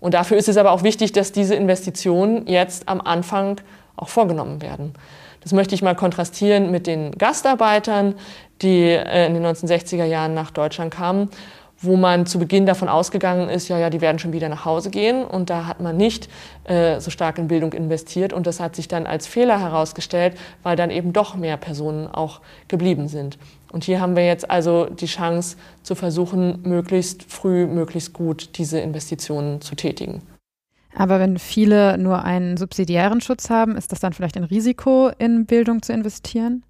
Und 0.00 0.14
dafür 0.14 0.36
ist 0.36 0.48
es 0.48 0.56
aber 0.56 0.72
auch 0.72 0.82
wichtig, 0.82 1.12
dass 1.12 1.32
diese 1.32 1.54
Investitionen 1.54 2.46
jetzt 2.46 2.88
am 2.88 3.00
Anfang 3.00 3.60
auch 3.96 4.08
vorgenommen 4.08 4.62
werden. 4.62 4.94
Das 5.42 5.52
möchte 5.52 5.74
ich 5.74 5.82
mal 5.82 5.94
kontrastieren 5.94 6.70
mit 6.70 6.86
den 6.86 7.12
Gastarbeitern, 7.12 8.14
die 8.62 8.82
äh, 8.88 9.26
in 9.26 9.34
den 9.34 9.44
1960er 9.44 10.04
Jahren 10.04 10.34
nach 10.34 10.50
Deutschland 10.50 10.92
kamen 10.92 11.30
wo 11.82 11.96
man 11.96 12.26
zu 12.26 12.38
Beginn 12.38 12.66
davon 12.66 12.88
ausgegangen 12.88 13.48
ist, 13.48 13.68
ja, 13.68 13.78
ja, 13.78 13.88
die 13.88 14.00
werden 14.00 14.18
schon 14.18 14.32
wieder 14.32 14.48
nach 14.48 14.64
Hause 14.64 14.90
gehen. 14.90 15.24
Und 15.24 15.48
da 15.48 15.66
hat 15.66 15.80
man 15.80 15.96
nicht 15.96 16.28
äh, 16.64 17.00
so 17.00 17.10
stark 17.10 17.38
in 17.38 17.48
Bildung 17.48 17.72
investiert. 17.72 18.32
Und 18.32 18.46
das 18.46 18.60
hat 18.60 18.76
sich 18.76 18.86
dann 18.86 19.06
als 19.06 19.26
Fehler 19.26 19.58
herausgestellt, 19.58 20.36
weil 20.62 20.76
dann 20.76 20.90
eben 20.90 21.12
doch 21.12 21.36
mehr 21.36 21.56
Personen 21.56 22.06
auch 22.06 22.40
geblieben 22.68 23.08
sind. 23.08 23.38
Und 23.72 23.84
hier 23.84 24.00
haben 24.00 24.14
wir 24.14 24.26
jetzt 24.26 24.50
also 24.50 24.86
die 24.86 25.06
Chance 25.06 25.56
zu 25.82 25.94
versuchen, 25.94 26.60
möglichst 26.62 27.22
früh, 27.22 27.66
möglichst 27.66 28.12
gut 28.12 28.58
diese 28.58 28.78
Investitionen 28.80 29.60
zu 29.60 29.74
tätigen. 29.74 30.22
Aber 30.94 31.20
wenn 31.20 31.38
viele 31.38 31.96
nur 31.98 32.24
einen 32.24 32.56
subsidiären 32.56 33.20
Schutz 33.20 33.48
haben, 33.48 33.76
ist 33.76 33.92
das 33.92 34.00
dann 34.00 34.12
vielleicht 34.12 34.36
ein 34.36 34.44
Risiko, 34.44 35.10
in 35.18 35.46
Bildung 35.46 35.82
zu 35.82 35.92
investieren? 35.92 36.64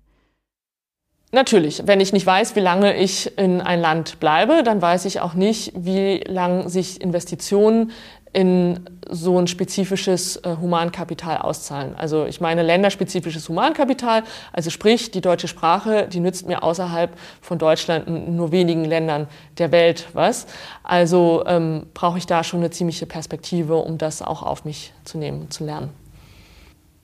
Natürlich, 1.33 1.83
wenn 1.87 2.01
ich 2.01 2.13
nicht 2.13 2.27
weiß, 2.27 2.57
wie 2.57 2.61
lange 2.61 2.97
ich 2.97 3.39
in 3.39 3.61
ein 3.61 3.81
Land 3.81 4.19
bleibe, 4.19 4.65
dann 4.65 4.83
weiß 4.83 5.05
ich 5.05 5.21
auch 5.21 5.35
nicht, 5.35 5.73
wie 5.77 6.25
lange 6.27 6.69
sich 6.69 7.01
Investitionen 7.01 7.93
in 8.33 8.81
so 9.09 9.39
ein 9.39 9.47
spezifisches 9.47 10.37
äh, 10.37 10.57
Humankapital 10.61 11.39
auszahlen. 11.39 11.95
Also 11.97 12.27
ich 12.27 12.41
meine 12.41 12.63
länderspezifisches 12.63 13.49
Humankapital, 13.49 14.23
also 14.53 14.71
sprich 14.71 15.11
die 15.11 15.21
deutsche 15.21 15.49
Sprache, 15.49 16.07
die 16.09 16.21
nützt 16.21 16.47
mir 16.47 16.63
außerhalb 16.63 17.11
von 17.41 17.59
Deutschland 17.59 18.07
in 18.07 18.37
nur 18.37 18.53
wenigen 18.53 18.85
Ländern 18.85 19.27
der 19.59 19.73
Welt 19.73 20.09
was. 20.13 20.47
Also 20.85 21.45
ähm, 21.47 21.87
brauche 21.93 22.19
ich 22.19 22.27
da 22.27 22.45
schon 22.45 22.61
eine 22.61 22.71
ziemliche 22.71 23.07
Perspektive, 23.07 23.77
um 23.77 23.99
das 23.99 24.23
auch 24.23 24.43
auf 24.43 24.65
mich 24.65 24.93
zu 25.05 25.19
nehmen, 25.19 25.51
zu 25.51 25.65
lernen. 25.65 25.91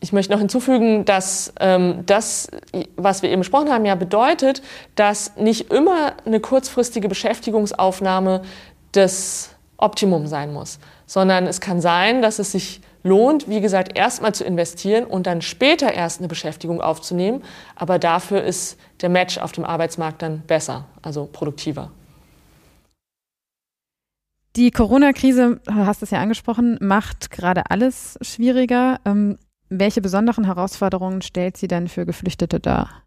Ich 0.07 0.12
möchte 0.12 0.33
noch 0.33 0.38
hinzufügen, 0.38 1.05
dass 1.05 1.53
ähm, 1.59 2.05
das, 2.07 2.49
was 2.95 3.23
wir 3.23 3.31
eben 3.31 3.40
besprochen 3.40 3.73
haben, 3.73 3.85
ja 3.85 3.97
bedeutet, 3.97 4.62
dass 4.95 5.35
nicht 5.35 5.73
immer 5.73 6.12
eine 6.25 6.38
kurzfristige 6.38 7.09
Beschäftigungsaufnahme 7.09 8.42
das 8.92 9.51
Optimum 9.79 10.29
sein 10.29 10.53
muss, 10.53 10.79
sondern 11.07 11.49
es 11.49 11.61
kann 11.61 11.81
sein, 11.81 12.23
dass 12.23 12.38
es 12.38 12.53
sich 12.53 12.83
lohnt, 13.03 13.49
wie 13.49 13.61
gesagt, 13.61 13.99
erstmal 13.99 14.33
zu 14.33 14.45
investieren 14.45 15.07
und 15.07 15.27
dann 15.27 15.42
später 15.42 15.92
erst 15.92 16.21
eine 16.21 16.29
Beschäftigung 16.29 16.81
aufzunehmen. 16.81 17.42
Aber 17.75 17.99
dafür 17.99 18.45
ist 18.45 18.79
der 19.01 19.09
Match 19.09 19.38
auf 19.38 19.51
dem 19.51 19.64
Arbeitsmarkt 19.64 20.23
dann 20.23 20.42
besser, 20.42 20.85
also 21.03 21.29
produktiver. 21.33 21.90
Die 24.55 24.71
Corona-Krise, 24.71 25.61
du 25.64 25.75
hast 25.75 26.05
es 26.05 26.11
ja 26.11 26.21
angesprochen, 26.21 26.79
macht 26.81 27.33
gerade 27.33 27.71
alles 27.71 28.16
schwieriger. 28.23 29.01
Ähm, 29.05 29.37
welche 29.68 30.00
besonderen 30.00 30.44
Herausforderungen 30.44 31.22
stellt 31.22 31.57
sie 31.57 31.68
denn 31.68 31.88
für 31.88 32.07
Geflüchtete 32.07 32.61
dar? 32.61 33.06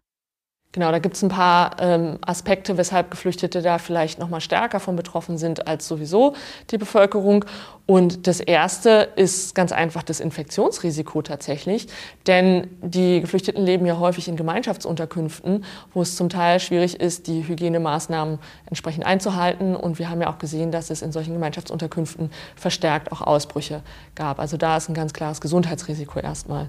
Genau, 0.72 0.92
da 0.92 1.00
gibt 1.00 1.16
es 1.16 1.22
ein 1.24 1.30
paar 1.30 1.74
ähm, 1.80 2.18
Aspekte, 2.24 2.76
weshalb 2.76 3.10
Geflüchtete 3.10 3.60
da 3.60 3.78
vielleicht 3.78 4.20
noch 4.20 4.28
mal 4.28 4.40
stärker 4.40 4.78
von 4.78 4.94
betroffen 4.94 5.36
sind 5.36 5.66
als 5.66 5.88
sowieso 5.88 6.36
die 6.70 6.78
Bevölkerung. 6.78 7.44
Und 7.86 8.28
das 8.28 8.38
erste 8.38 9.08
ist 9.16 9.56
ganz 9.56 9.72
einfach 9.72 10.04
das 10.04 10.20
Infektionsrisiko 10.20 11.22
tatsächlich, 11.22 11.88
denn 12.28 12.68
die 12.82 13.20
Geflüchteten 13.20 13.64
leben 13.64 13.84
ja 13.84 13.98
häufig 13.98 14.28
in 14.28 14.36
Gemeinschaftsunterkünften, 14.36 15.64
wo 15.92 16.02
es 16.02 16.14
zum 16.14 16.28
Teil 16.28 16.60
schwierig 16.60 17.00
ist, 17.00 17.26
die 17.26 17.48
Hygienemaßnahmen 17.48 18.38
entsprechend 18.66 19.04
einzuhalten. 19.06 19.74
Und 19.74 19.98
wir 19.98 20.08
haben 20.08 20.20
ja 20.20 20.32
auch 20.32 20.38
gesehen, 20.38 20.70
dass 20.70 20.90
es 20.90 21.02
in 21.02 21.10
solchen 21.10 21.32
Gemeinschaftsunterkünften 21.32 22.30
verstärkt 22.54 23.10
auch 23.10 23.22
Ausbrüche 23.22 23.82
gab. 24.14 24.38
Also 24.38 24.56
da 24.56 24.76
ist 24.76 24.88
ein 24.88 24.94
ganz 24.94 25.12
klares 25.12 25.40
Gesundheitsrisiko 25.40 26.20
erstmal. 26.20 26.68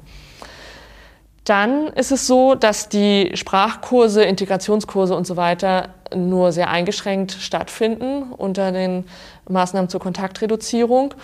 Dann 1.45 1.88
ist 1.88 2.12
es 2.12 2.27
so, 2.27 2.56
dass 2.56 2.88
die 2.89 3.32
Sprachkurse, 3.34 4.23
Integrationskurse 4.23 5.15
und 5.15 5.25
so 5.25 5.38
weiter 5.38 5.89
nur 6.15 6.51
sehr 6.51 6.69
eingeschränkt 6.69 7.32
stattfinden 7.32 8.32
unter 8.32 8.71
den 8.71 9.06
Maßnahmen 9.49 9.89
zur 9.89 9.99
Kontaktreduzierung. 9.99 11.15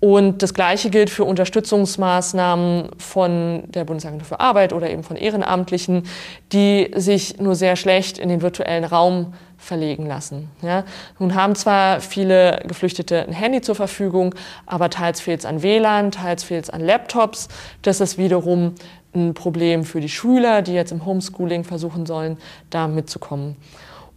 Und 0.00 0.42
das 0.42 0.52
Gleiche 0.52 0.90
gilt 0.90 1.10
für 1.10 1.22
Unterstützungsmaßnahmen 1.22 2.90
von 2.98 3.62
der 3.68 3.84
Bundesagentur 3.84 4.26
für 4.26 4.40
Arbeit 4.40 4.72
oder 4.72 4.90
eben 4.90 5.04
von 5.04 5.16
Ehrenamtlichen, 5.16 6.08
die 6.52 6.90
sich 6.96 7.38
nur 7.38 7.54
sehr 7.54 7.76
schlecht 7.76 8.18
in 8.18 8.28
den 8.28 8.42
virtuellen 8.42 8.82
Raum 8.82 9.34
verlegen 9.58 10.06
lassen. 10.06 10.50
Ja, 10.60 10.82
nun 11.20 11.36
haben 11.36 11.54
zwar 11.54 12.00
viele 12.00 12.64
Geflüchtete 12.66 13.22
ein 13.22 13.32
Handy 13.32 13.60
zur 13.60 13.76
Verfügung, 13.76 14.34
aber 14.66 14.90
teils 14.90 15.20
fehlt 15.20 15.38
es 15.38 15.46
an 15.46 15.62
WLAN, 15.62 16.10
teils 16.10 16.42
fehlt 16.42 16.64
es 16.64 16.70
an 16.70 16.80
Laptops. 16.80 17.46
Das 17.82 18.00
ist 18.00 18.18
wiederum 18.18 18.74
ein 19.14 19.34
Problem 19.34 19.84
für 19.84 20.00
die 20.00 20.08
Schüler, 20.08 20.62
die 20.62 20.72
jetzt 20.72 20.92
im 20.92 21.04
Homeschooling 21.04 21.64
versuchen 21.64 22.06
sollen, 22.06 22.38
da 22.70 22.88
mitzukommen. 22.88 23.56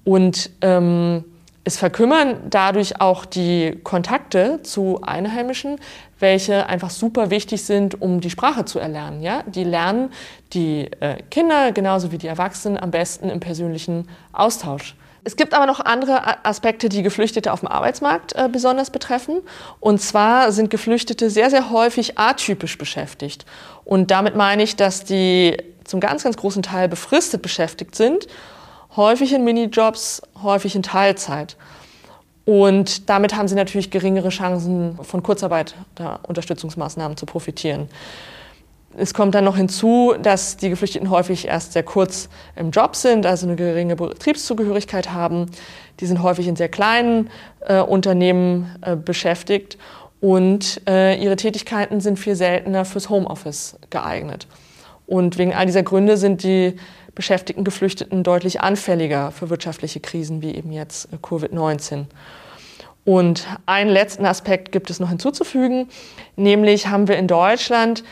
Und 0.04 0.52
ähm, 0.62 1.24
es 1.68 1.78
verkümmern 1.78 2.38
dadurch 2.50 3.02
auch 3.02 3.26
die 3.26 3.80
Kontakte 3.84 4.62
zu 4.62 5.02
Einheimischen, 5.02 5.78
welche 6.20 6.68
einfach 6.68 6.92
super 6.92 7.32
wichtig 7.32 7.64
sind, 7.64 8.00
um 8.02 8.22
die 8.22 8.30
Sprache 8.30 8.66
zu 8.66 8.78
erlernen. 8.78 9.22
Ja? 9.22 9.42
Die 9.48 9.64
lernen 9.64 10.12
die 10.54 10.92
äh, 11.00 11.24
Kinder 11.32 11.72
genauso 11.72 12.12
wie 12.12 12.20
die 12.20 12.28
Erwachsenen 12.28 12.78
am 12.78 12.92
besten 12.92 13.30
im 13.30 13.40
persönlichen 13.40 14.08
Austausch. 14.32 14.96
Es 15.24 15.36
gibt 15.36 15.56
aber 15.56 15.66
noch 15.66 15.80
andere 15.80 16.46
Aspekte, 16.46 16.88
die 16.88 17.02
Geflüchtete 17.02 17.52
auf 17.52 17.62
dem 17.62 17.70
Arbeitsmarkt 17.70 18.36
äh, 18.36 18.48
besonders 18.48 18.92
betreffen. 18.92 19.42
Und 19.80 20.00
zwar 20.00 20.52
sind 20.52 20.70
Geflüchtete 20.70 21.32
sehr, 21.32 21.50
sehr 21.50 21.72
häufig 21.72 22.20
atypisch 22.20 22.78
beschäftigt. 22.78 23.44
Und 23.86 24.12
damit 24.12 24.36
meine 24.36 24.64
ich, 24.64 24.76
dass 24.76 25.06
die 25.06 25.56
zum 25.84 26.00
ganz, 26.00 26.24
ganz 26.24 26.36
großen 26.36 26.64
Teil 26.64 26.90
befristet 26.90 27.42
beschäftigt 27.42 27.96
sind, 27.96 28.28
häufig 28.96 29.32
in 29.32 29.44
Minijobs, 29.44 30.22
häufig 30.42 30.76
in 30.76 30.84
Teilzeit. 30.84 31.56
Und 32.46 33.10
damit 33.10 33.36
haben 33.36 33.48
sie 33.48 33.56
natürlich 33.56 33.92
geringere 33.92 34.30
Chancen, 34.30 35.00
von 35.02 35.24
Kurzarbeit 35.24 35.76
der 35.98 36.20
Unterstützungsmaßnahmen 36.24 37.18
zu 37.18 37.26
profitieren. 37.26 37.88
Es 38.98 39.14
kommt 39.14 39.36
dann 39.36 39.44
noch 39.44 39.58
hinzu, 39.58 40.14
dass 40.22 40.56
die 40.56 40.70
Geflüchteten 40.70 41.10
häufig 41.10 41.48
erst 41.48 41.74
sehr 41.74 41.84
kurz 41.84 42.30
im 42.56 42.72
Job 42.72 42.96
sind, 42.96 43.26
also 43.26 43.46
eine 43.46 43.58
geringe 43.58 43.96
Betriebszugehörigkeit 43.96 45.12
haben. 45.12 45.48
Die 46.00 46.06
sind 46.06 46.24
häufig 46.24 46.48
in 46.48 46.56
sehr 46.56 46.70
kleinen 46.70 47.30
äh, 47.62 47.82
Unternehmen 47.82 48.74
äh, 48.82 48.96
beschäftigt 48.96 49.78
und 50.22 50.82
äh, 50.88 51.22
ihre 51.22 51.36
Tätigkeiten 51.36 52.00
sind 52.02 52.18
viel 52.18 52.36
seltener 52.36 52.86
fürs 52.86 53.10
Homeoffice 53.10 53.78
geeignet. 53.90 54.48
Und 55.08 55.38
wegen 55.38 55.54
all 55.54 55.66
dieser 55.66 55.84
Gründe 55.84 56.18
sind 56.18 56.44
die 56.44 56.76
beschäftigten 57.14 57.64
Geflüchteten 57.64 58.24
deutlich 58.24 58.62
anfälliger 58.62 59.32
für 59.32 59.50
wirtschaftliche 59.50 60.00
Krisen 60.00 60.42
wie 60.42 60.56
eben 60.56 60.72
jetzt 60.72 61.12
äh, 61.14 61.18
Covid-19. 61.18 62.06
Und 63.06 63.46
einen 63.68 63.92
letzten 63.92 64.26
Aspekt 64.26 64.72
gibt 64.72 64.90
es 64.90 65.00
noch 65.00 65.10
hinzuzufügen, 65.10 65.90
nämlich 66.36 66.88
haben 66.88 67.08
wir 67.08 67.18
in 67.18 67.28
Deutschland 67.28 68.04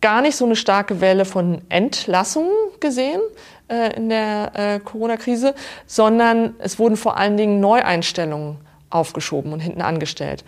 gar 0.00 0.22
nicht 0.22 0.36
so 0.36 0.44
eine 0.44 0.54
starke 0.54 1.00
Welle 1.00 1.24
von 1.24 1.62
Entlassungen 1.68 2.52
gesehen 2.78 3.20
äh, 3.68 3.96
in 3.96 4.08
der 4.08 4.52
äh, 4.54 4.78
Corona-Krise, 4.78 5.54
sondern 5.86 6.54
es 6.58 6.78
wurden 6.78 6.96
vor 6.96 7.16
allen 7.16 7.36
Dingen 7.36 7.58
Neueinstellungen 7.58 8.58
aufgeschoben 8.88 9.52
und 9.52 9.58
hinten 9.58 9.82
angestellt. 9.82 10.44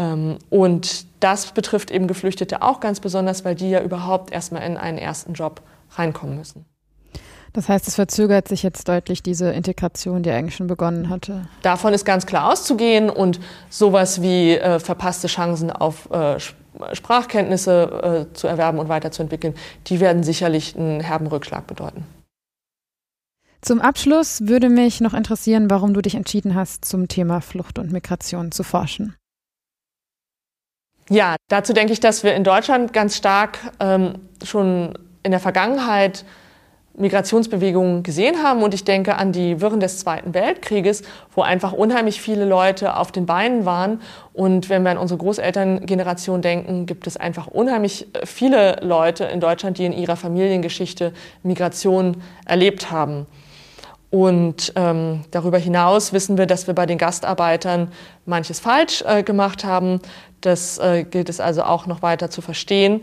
Ähm, 0.00 0.38
und 0.48 1.06
das 1.22 1.52
betrifft 1.52 1.90
eben 1.90 2.08
Geflüchtete 2.08 2.62
auch 2.62 2.80
ganz 2.80 3.00
besonders, 3.00 3.44
weil 3.44 3.54
die 3.54 3.70
ja 3.70 3.82
überhaupt 3.82 4.32
erstmal 4.32 4.62
in 4.62 4.76
einen 4.76 4.98
ersten 4.98 5.34
Job 5.34 5.60
reinkommen 5.92 6.36
müssen. 6.36 6.64
Das 7.52 7.68
heißt, 7.68 7.88
es 7.88 7.96
verzögert 7.96 8.46
sich 8.46 8.62
jetzt 8.62 8.88
deutlich 8.88 9.22
diese 9.22 9.50
Integration, 9.50 10.22
die 10.22 10.30
eigentlich 10.30 10.54
schon 10.54 10.68
begonnen 10.68 11.08
hatte. 11.08 11.48
Davon 11.62 11.92
ist 11.92 12.04
ganz 12.04 12.24
klar 12.24 12.50
auszugehen 12.50 13.10
und 13.10 13.40
sowas 13.68 14.22
wie 14.22 14.52
äh, 14.52 14.78
verpasste 14.78 15.26
Chancen 15.26 15.70
auf 15.70 16.08
äh, 16.12 16.38
Sprachkenntnisse 16.92 18.28
äh, 18.30 18.34
zu 18.34 18.46
erwerben 18.46 18.78
und 18.78 18.88
weiterzuentwickeln, 18.88 19.54
die 19.88 19.98
werden 19.98 20.22
sicherlich 20.22 20.76
einen 20.76 21.00
herben 21.00 21.26
Rückschlag 21.26 21.66
bedeuten. 21.66 22.04
Zum 23.62 23.80
Abschluss 23.80 24.46
würde 24.46 24.70
mich 24.70 25.00
noch 25.00 25.12
interessieren, 25.12 25.68
warum 25.68 25.92
du 25.92 26.00
dich 26.00 26.14
entschieden 26.14 26.54
hast, 26.54 26.84
zum 26.84 27.08
Thema 27.08 27.40
Flucht 27.40 27.78
und 27.78 27.92
Migration 27.92 28.52
zu 28.52 28.62
forschen. 28.62 29.16
Ja, 31.12 31.34
dazu 31.48 31.72
denke 31.72 31.92
ich, 31.92 31.98
dass 31.98 32.22
wir 32.22 32.34
in 32.34 32.44
Deutschland 32.44 32.92
ganz 32.92 33.16
stark 33.16 33.58
ähm, 33.80 34.14
schon 34.44 34.96
in 35.24 35.32
der 35.32 35.40
Vergangenheit 35.40 36.24
Migrationsbewegungen 36.94 38.04
gesehen 38.04 38.44
haben. 38.44 38.62
Und 38.62 38.74
ich 38.74 38.84
denke 38.84 39.16
an 39.16 39.32
die 39.32 39.60
Wirren 39.60 39.80
des 39.80 39.98
Zweiten 39.98 40.34
Weltkrieges, 40.34 41.02
wo 41.34 41.42
einfach 41.42 41.72
unheimlich 41.72 42.20
viele 42.20 42.44
Leute 42.44 42.96
auf 42.96 43.10
den 43.10 43.26
Beinen 43.26 43.64
waren. 43.64 44.00
Und 44.32 44.68
wenn 44.68 44.84
wir 44.84 44.92
an 44.92 44.98
unsere 44.98 45.18
Großelterngeneration 45.18 46.42
denken, 46.42 46.86
gibt 46.86 47.08
es 47.08 47.16
einfach 47.16 47.48
unheimlich 47.48 48.06
viele 48.24 48.76
Leute 48.80 49.24
in 49.24 49.40
Deutschland, 49.40 49.78
die 49.78 49.86
in 49.86 49.92
ihrer 49.92 50.14
Familiengeschichte 50.14 51.12
Migration 51.42 52.22
erlebt 52.44 52.92
haben. 52.92 53.26
Und 54.10 54.72
ähm, 54.74 55.22
darüber 55.30 55.58
hinaus 55.58 56.12
wissen 56.12 56.36
wir, 56.36 56.46
dass 56.46 56.66
wir 56.66 56.74
bei 56.74 56.84
den 56.84 56.98
Gastarbeitern 56.98 57.92
manches 58.26 58.58
falsch 58.58 59.04
äh, 59.06 59.22
gemacht 59.22 59.64
haben. 59.64 60.00
Das 60.40 60.78
äh, 60.78 61.04
gilt 61.04 61.28
es 61.28 61.40
also 61.40 61.62
auch 61.62 61.86
noch 61.86 62.02
weiter 62.02 62.30
zu 62.30 62.42
verstehen. 62.42 63.02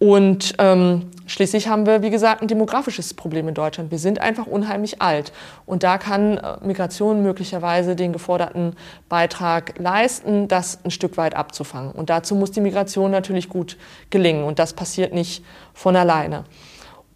Und 0.00 0.56
ähm, 0.58 1.10
schließlich 1.26 1.68
haben 1.68 1.86
wir, 1.86 2.02
wie 2.02 2.10
gesagt, 2.10 2.42
ein 2.42 2.48
demografisches 2.48 3.14
Problem 3.14 3.48
in 3.48 3.54
Deutschland. 3.54 3.90
Wir 3.90 3.98
sind 3.98 4.20
einfach 4.20 4.46
unheimlich 4.46 5.00
alt. 5.00 5.32
Und 5.66 5.82
da 5.82 5.98
kann 5.98 6.36
äh, 6.36 6.56
Migration 6.62 7.22
möglicherweise 7.22 7.96
den 7.96 8.12
geforderten 8.12 8.74
Beitrag 9.08 9.78
leisten, 9.78 10.48
das 10.48 10.84
ein 10.84 10.90
Stück 10.90 11.16
weit 11.16 11.34
abzufangen. 11.34 11.92
Und 11.92 12.10
dazu 12.10 12.34
muss 12.34 12.50
die 12.50 12.60
Migration 12.60 13.10
natürlich 13.12 13.48
gut 13.48 13.78
gelingen. 14.10 14.44
Und 14.44 14.58
das 14.58 14.74
passiert 14.74 15.14
nicht 15.14 15.44
von 15.72 15.96
alleine. 15.96 16.44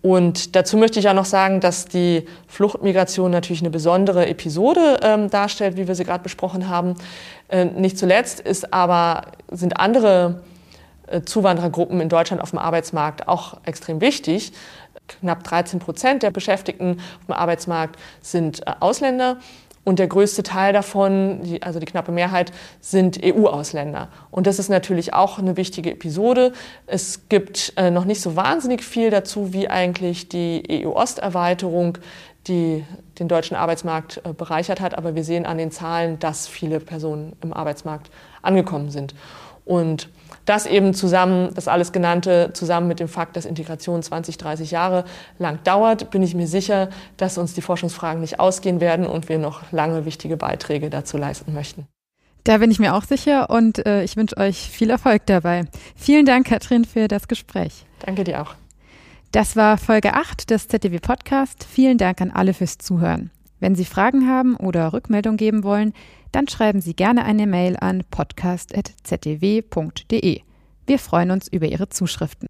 Und 0.00 0.54
dazu 0.54 0.76
möchte 0.76 1.00
ich 1.00 1.08
auch 1.08 1.14
noch 1.14 1.24
sagen, 1.24 1.60
dass 1.60 1.86
die 1.86 2.24
Fluchtmigration 2.46 3.30
natürlich 3.30 3.62
eine 3.62 3.70
besondere 3.70 4.26
Episode 4.26 5.00
ähm, 5.02 5.28
darstellt, 5.28 5.76
wie 5.76 5.88
wir 5.88 5.94
sie 5.94 6.04
gerade 6.04 6.22
besprochen 6.22 6.68
haben. 6.68 6.94
Äh, 7.48 7.64
nicht 7.64 7.98
zuletzt 7.98 8.38
ist 8.38 8.72
aber, 8.72 9.22
sind 9.50 9.80
andere 9.80 10.42
äh, 11.08 11.22
Zuwanderergruppen 11.22 12.00
in 12.00 12.08
Deutschland 12.08 12.40
auf 12.42 12.50
dem 12.50 12.60
Arbeitsmarkt 12.60 13.26
auch 13.26 13.56
extrem 13.64 14.00
wichtig. 14.00 14.52
Knapp 15.08 15.42
13 15.42 15.80
Prozent 15.80 16.22
der 16.22 16.30
Beschäftigten 16.30 17.00
auf 17.18 17.26
dem 17.26 17.34
Arbeitsmarkt 17.34 17.98
sind 18.20 18.66
äh, 18.66 18.72
Ausländer. 18.78 19.38
Und 19.88 19.98
der 19.98 20.06
größte 20.06 20.42
Teil 20.42 20.74
davon, 20.74 21.40
also 21.62 21.80
die 21.80 21.86
knappe 21.86 22.12
Mehrheit, 22.12 22.52
sind 22.78 23.18
EU-Ausländer. 23.24 24.08
Und 24.30 24.46
das 24.46 24.58
ist 24.58 24.68
natürlich 24.68 25.14
auch 25.14 25.38
eine 25.38 25.56
wichtige 25.56 25.92
Episode. 25.92 26.52
Es 26.86 27.30
gibt 27.30 27.72
äh, 27.78 27.90
noch 27.90 28.04
nicht 28.04 28.20
so 28.20 28.36
wahnsinnig 28.36 28.84
viel 28.84 29.08
dazu, 29.08 29.54
wie 29.54 29.70
eigentlich 29.70 30.28
die 30.28 30.84
EU-Osterweiterung 30.84 31.96
die 32.48 32.84
den 33.18 33.28
deutschen 33.28 33.56
Arbeitsmarkt 33.56 34.20
äh, 34.24 34.34
bereichert 34.34 34.80
hat. 34.80 34.96
Aber 34.96 35.14
wir 35.14 35.24
sehen 35.24 35.46
an 35.46 35.56
den 35.56 35.70
Zahlen, 35.70 36.18
dass 36.18 36.46
viele 36.46 36.80
Personen 36.80 37.34
im 37.42 37.54
Arbeitsmarkt 37.54 38.10
angekommen 38.42 38.90
sind. 38.90 39.14
Und 39.68 40.08
das 40.46 40.64
eben 40.64 40.94
zusammen, 40.94 41.50
das 41.54 41.68
alles 41.68 41.92
genannte, 41.92 42.50
zusammen 42.54 42.88
mit 42.88 43.00
dem 43.00 43.08
Fakt, 43.08 43.36
dass 43.36 43.44
Integration 43.44 44.02
20, 44.02 44.38
30 44.38 44.70
Jahre 44.70 45.04
lang 45.38 45.58
dauert, 45.62 46.10
bin 46.10 46.22
ich 46.22 46.34
mir 46.34 46.46
sicher, 46.46 46.88
dass 47.18 47.36
uns 47.36 47.52
die 47.52 47.60
Forschungsfragen 47.60 48.22
nicht 48.22 48.40
ausgehen 48.40 48.80
werden 48.80 49.06
und 49.06 49.28
wir 49.28 49.38
noch 49.38 49.70
lange 49.70 50.06
wichtige 50.06 50.38
Beiträge 50.38 50.88
dazu 50.88 51.18
leisten 51.18 51.52
möchten. 51.52 51.86
Da 52.44 52.56
bin 52.58 52.70
ich 52.70 52.78
mir 52.78 52.94
auch 52.94 53.04
sicher 53.04 53.50
und 53.50 53.84
äh, 53.84 54.02
ich 54.04 54.16
wünsche 54.16 54.38
euch 54.38 54.56
viel 54.56 54.88
Erfolg 54.88 55.26
dabei. 55.26 55.66
Vielen 55.94 56.24
Dank, 56.24 56.46
Katrin, 56.46 56.86
für 56.86 57.08
das 57.08 57.28
Gespräch. 57.28 57.84
Danke 58.06 58.24
dir 58.24 58.40
auch. 58.40 58.54
Das 59.32 59.54
war 59.54 59.76
Folge 59.76 60.14
8 60.14 60.48
des 60.48 60.68
ZDW 60.68 60.98
Podcast. 60.98 61.66
Vielen 61.70 61.98
Dank 61.98 62.22
an 62.22 62.30
alle 62.30 62.54
fürs 62.54 62.78
Zuhören. 62.78 63.30
Wenn 63.60 63.74
Sie 63.74 63.84
Fragen 63.84 64.28
haben 64.28 64.56
oder 64.56 64.92
Rückmeldung 64.92 65.36
geben 65.36 65.64
wollen, 65.64 65.92
dann 66.32 66.48
schreiben 66.48 66.80
Sie 66.80 66.94
gerne 66.94 67.24
eine 67.24 67.46
Mail 67.46 67.76
an 67.76 68.04
podcast.zdw.de. 68.10 70.40
Wir 70.86 70.98
freuen 70.98 71.30
uns 71.30 71.48
über 71.48 71.66
Ihre 71.66 71.88
Zuschriften. 71.88 72.48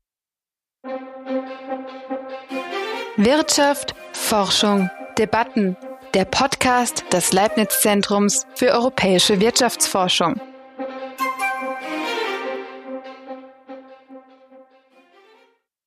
Wirtschaft, 3.17 3.95
Forschung, 4.13 4.91
Debatten. 5.19 5.77
Der 6.15 6.25
Podcast 6.25 7.05
des 7.13 7.33
Leibniz 7.33 7.81
Zentrums 7.81 8.47
für 8.55 8.73
europäische 8.73 9.41
Wirtschaftsforschung. 9.41 10.41